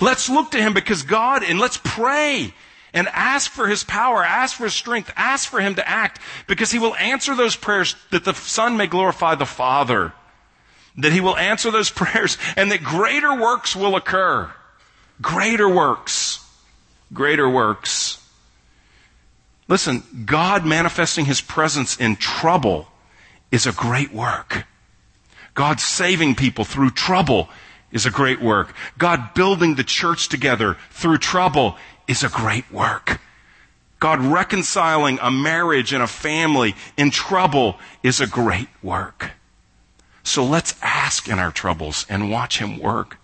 Let's 0.00 0.28
look 0.28 0.50
to 0.52 0.58
Him 0.58 0.74
because 0.74 1.02
God, 1.02 1.44
and 1.44 1.60
let's 1.60 1.78
pray 1.82 2.54
and 2.92 3.08
ask 3.08 3.50
for 3.50 3.68
his 3.68 3.84
power, 3.84 4.22
ask 4.22 4.56
for 4.56 4.64
his 4.64 4.74
strength, 4.74 5.12
ask 5.16 5.48
for 5.48 5.60
him 5.60 5.74
to 5.76 5.88
act 5.88 6.20
because 6.46 6.70
he 6.70 6.78
will 6.78 6.94
answer 6.96 7.34
those 7.34 7.56
prayers 7.56 7.96
that 8.10 8.24
the 8.24 8.34
Son 8.34 8.76
may 8.76 8.86
glorify 8.86 9.34
the 9.34 9.46
Father. 9.46 10.12
that 10.96 11.12
he 11.12 11.20
will 11.22 11.36
answer 11.36 11.70
those 11.70 11.90
prayers 12.02 12.36
and 12.56 12.70
that 12.70 12.84
greater 12.84 13.34
works 13.34 13.74
will 13.74 13.96
occur. 13.96 14.52
Greater 15.22 15.68
works. 15.68 16.44
Greater 17.12 17.48
works. 17.48 18.18
Listen, 19.68 20.02
God 20.26 20.66
manifesting 20.66 21.24
his 21.24 21.40
presence 21.40 21.96
in 21.96 22.16
trouble 22.16 22.88
is 23.50 23.66
a 23.66 23.72
great 23.72 24.12
work. 24.12 24.66
God 25.54 25.80
saving 25.80 26.34
people 26.34 26.64
through 26.64 26.90
trouble 26.90 27.48
is 27.90 28.06
a 28.06 28.10
great 28.10 28.40
work. 28.40 28.74
God 28.98 29.34
building 29.34 29.74
the 29.74 29.84
church 29.84 30.28
together 30.28 30.76
through 30.90 31.18
trouble 31.18 31.76
is 32.08 32.22
a 32.22 32.28
great 32.28 32.70
work. 32.72 33.20
God 33.98 34.20
reconciling 34.20 35.18
a 35.22 35.30
marriage 35.30 35.92
and 35.92 36.02
a 36.02 36.08
family 36.08 36.74
in 36.96 37.10
trouble 37.10 37.78
is 38.02 38.20
a 38.20 38.26
great 38.26 38.68
work. 38.82 39.30
So 40.24 40.44
let's 40.44 40.74
ask 40.82 41.28
in 41.28 41.38
our 41.38 41.52
troubles 41.52 42.06
and 42.08 42.30
watch 42.30 42.58
Him 42.58 42.78
work. 42.78 43.18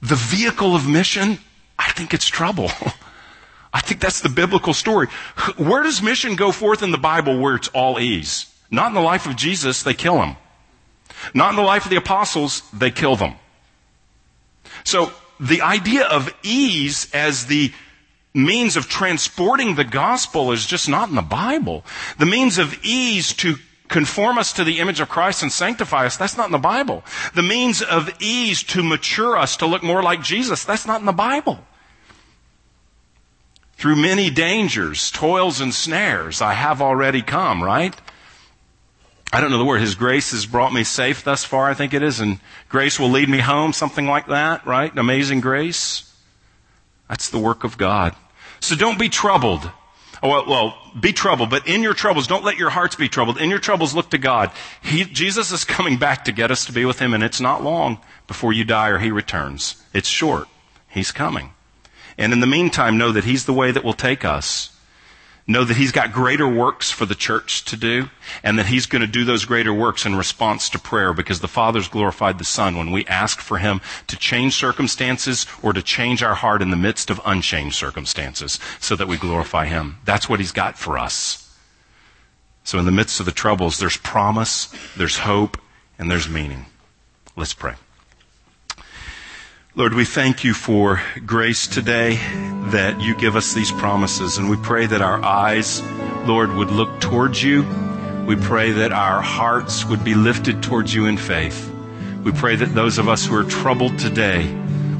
The 0.00 0.16
vehicle 0.16 0.74
of 0.74 0.88
mission, 0.88 1.38
I 1.78 1.92
think 1.92 2.12
it's 2.12 2.28
trouble. 2.28 2.70
I 3.72 3.80
think 3.80 4.00
that's 4.00 4.20
the 4.20 4.28
biblical 4.28 4.74
story. 4.74 5.06
Where 5.56 5.82
does 5.82 6.02
mission 6.02 6.36
go 6.36 6.52
forth 6.52 6.82
in 6.82 6.90
the 6.90 6.98
Bible 6.98 7.38
where 7.38 7.54
it's 7.54 7.68
all 7.68 7.98
ease? 7.98 8.52
Not 8.70 8.88
in 8.88 8.94
the 8.94 9.00
life 9.00 9.26
of 9.26 9.36
Jesus, 9.36 9.82
they 9.82 9.94
kill 9.94 10.20
him. 10.20 10.36
Not 11.34 11.50
in 11.50 11.56
the 11.56 11.62
life 11.62 11.84
of 11.84 11.90
the 11.90 11.96
apostles, 11.96 12.62
they 12.72 12.90
kill 12.90 13.16
them. 13.16 13.34
So 14.84 15.12
the 15.42 15.60
idea 15.60 16.04
of 16.04 16.32
ease 16.44 17.08
as 17.12 17.46
the 17.46 17.72
means 18.32 18.76
of 18.76 18.88
transporting 18.88 19.74
the 19.74 19.84
gospel 19.84 20.52
is 20.52 20.64
just 20.64 20.88
not 20.88 21.08
in 21.08 21.16
the 21.16 21.22
Bible. 21.22 21.84
The 22.18 22.26
means 22.26 22.58
of 22.58 22.78
ease 22.84 23.32
to 23.34 23.56
conform 23.88 24.38
us 24.38 24.52
to 24.54 24.64
the 24.64 24.78
image 24.78 25.00
of 25.00 25.08
Christ 25.08 25.42
and 25.42 25.50
sanctify 25.50 26.06
us, 26.06 26.16
that's 26.16 26.36
not 26.36 26.46
in 26.46 26.52
the 26.52 26.58
Bible. 26.58 27.04
The 27.34 27.42
means 27.42 27.82
of 27.82 28.10
ease 28.22 28.62
to 28.64 28.82
mature 28.84 29.36
us 29.36 29.56
to 29.58 29.66
look 29.66 29.82
more 29.82 30.02
like 30.02 30.22
Jesus, 30.22 30.64
that's 30.64 30.86
not 30.86 31.00
in 31.00 31.06
the 31.06 31.12
Bible. 31.12 31.58
Through 33.76 33.96
many 33.96 34.30
dangers, 34.30 35.10
toils, 35.10 35.60
and 35.60 35.74
snares, 35.74 36.40
I 36.40 36.54
have 36.54 36.80
already 36.80 37.20
come, 37.20 37.62
right? 37.64 38.00
I 39.32 39.40
don't 39.40 39.50
know 39.50 39.58
the 39.58 39.64
word. 39.64 39.80
His 39.80 39.94
grace 39.94 40.32
has 40.32 40.44
brought 40.44 40.74
me 40.74 40.84
safe 40.84 41.24
thus 41.24 41.42
far, 41.42 41.70
I 41.70 41.74
think 41.74 41.94
it 41.94 42.02
is, 42.02 42.20
and 42.20 42.38
grace 42.68 43.00
will 43.00 43.08
lead 43.08 43.30
me 43.30 43.38
home, 43.38 43.72
something 43.72 44.06
like 44.06 44.26
that, 44.26 44.66
right? 44.66 44.96
Amazing 44.96 45.40
grace. 45.40 46.12
That's 47.08 47.30
the 47.30 47.38
work 47.38 47.64
of 47.64 47.78
God. 47.78 48.14
So 48.60 48.76
don't 48.76 48.98
be 48.98 49.08
troubled. 49.08 49.70
Oh, 50.22 50.28
well, 50.28 50.44
well, 50.46 50.78
be 51.00 51.12
troubled, 51.12 51.50
but 51.50 51.66
in 51.66 51.82
your 51.82 51.94
troubles, 51.94 52.26
don't 52.26 52.44
let 52.44 52.58
your 52.58 52.70
hearts 52.70 52.94
be 52.94 53.08
troubled. 53.08 53.38
In 53.38 53.50
your 53.50 53.58
troubles, 53.58 53.94
look 53.94 54.10
to 54.10 54.18
God. 54.18 54.52
He, 54.82 55.04
Jesus 55.04 55.50
is 55.50 55.64
coming 55.64 55.96
back 55.96 56.26
to 56.26 56.32
get 56.32 56.50
us 56.50 56.66
to 56.66 56.72
be 56.72 56.84
with 56.84 56.98
Him, 56.98 57.14
and 57.14 57.24
it's 57.24 57.40
not 57.40 57.64
long 57.64 57.98
before 58.28 58.52
you 58.52 58.64
die 58.64 58.88
or 58.88 58.98
He 58.98 59.10
returns. 59.10 59.82
It's 59.94 60.08
short. 60.08 60.46
He's 60.88 61.10
coming. 61.10 61.54
And 62.18 62.32
in 62.32 62.40
the 62.40 62.46
meantime, 62.46 62.98
know 62.98 63.12
that 63.12 63.24
He's 63.24 63.46
the 63.46 63.52
way 63.52 63.72
that 63.72 63.82
will 63.82 63.94
take 63.94 64.24
us 64.24 64.71
know 65.46 65.64
that 65.64 65.76
he's 65.76 65.92
got 65.92 66.12
greater 66.12 66.48
works 66.48 66.90
for 66.90 67.04
the 67.04 67.14
church 67.14 67.64
to 67.64 67.76
do 67.76 68.08
and 68.42 68.58
that 68.58 68.66
he's 68.66 68.86
going 68.86 69.02
to 69.02 69.08
do 69.08 69.24
those 69.24 69.44
greater 69.44 69.74
works 69.74 70.06
in 70.06 70.14
response 70.14 70.68
to 70.70 70.78
prayer 70.78 71.12
because 71.12 71.40
the 71.40 71.48
father's 71.48 71.88
glorified 71.88 72.38
the 72.38 72.44
son 72.44 72.76
when 72.76 72.90
we 72.92 73.04
ask 73.06 73.40
for 73.40 73.58
him 73.58 73.80
to 74.06 74.16
change 74.16 74.54
circumstances 74.54 75.46
or 75.62 75.72
to 75.72 75.82
change 75.82 76.22
our 76.22 76.34
heart 76.34 76.62
in 76.62 76.70
the 76.70 76.76
midst 76.76 77.10
of 77.10 77.20
unchanged 77.24 77.74
circumstances 77.74 78.58
so 78.80 78.94
that 78.96 79.08
we 79.08 79.16
glorify 79.16 79.66
him. 79.66 79.98
That's 80.04 80.28
what 80.28 80.40
he's 80.40 80.52
got 80.52 80.78
for 80.78 80.98
us. 80.98 81.38
So 82.64 82.78
in 82.78 82.84
the 82.84 82.92
midst 82.92 83.18
of 83.18 83.26
the 83.26 83.32
troubles 83.32 83.78
there's 83.78 83.96
promise 83.96 84.72
there's 84.96 85.18
hope 85.18 85.58
and 85.98 86.10
there's 86.10 86.28
meaning. 86.28 86.66
Let's 87.36 87.54
pray 87.54 87.74
Lord, 89.74 89.94
we 89.94 90.04
thank 90.04 90.44
you 90.44 90.52
for 90.52 91.00
grace 91.24 91.66
today 91.66 92.16
that 92.72 93.00
you 93.00 93.16
give 93.16 93.36
us 93.36 93.54
these 93.54 93.72
promises. 93.72 94.36
And 94.36 94.50
we 94.50 94.58
pray 94.58 94.84
that 94.84 95.00
our 95.00 95.24
eyes, 95.24 95.80
Lord, 96.26 96.52
would 96.52 96.70
look 96.70 97.00
towards 97.00 97.42
you. 97.42 97.62
We 98.26 98.36
pray 98.36 98.72
that 98.72 98.92
our 98.92 99.22
hearts 99.22 99.86
would 99.86 100.04
be 100.04 100.14
lifted 100.14 100.62
towards 100.62 100.94
you 100.94 101.06
in 101.06 101.16
faith. 101.16 101.72
We 102.22 102.32
pray 102.32 102.54
that 102.56 102.74
those 102.74 102.98
of 102.98 103.08
us 103.08 103.24
who 103.24 103.34
are 103.34 103.44
troubled 103.44 103.98
today 103.98 104.46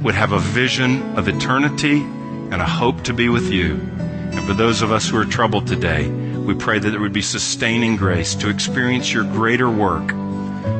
would 0.02 0.14
have 0.14 0.32
a 0.32 0.38
vision 0.38 1.18
of 1.18 1.28
eternity 1.28 2.00
and 2.00 2.54
a 2.54 2.66
hope 2.66 3.02
to 3.02 3.12
be 3.12 3.28
with 3.28 3.52
you. 3.52 3.74
And 3.74 4.42
for 4.46 4.54
those 4.54 4.80
of 4.80 4.90
us 4.90 5.06
who 5.06 5.18
are 5.18 5.26
troubled 5.26 5.66
today, 5.66 6.08
we 6.08 6.54
pray 6.54 6.78
that 6.78 6.88
there 6.88 7.00
would 7.00 7.12
be 7.12 7.20
sustaining 7.20 7.96
grace 7.96 8.34
to 8.36 8.48
experience 8.48 9.12
your 9.12 9.24
greater 9.24 9.68
work 9.68 10.12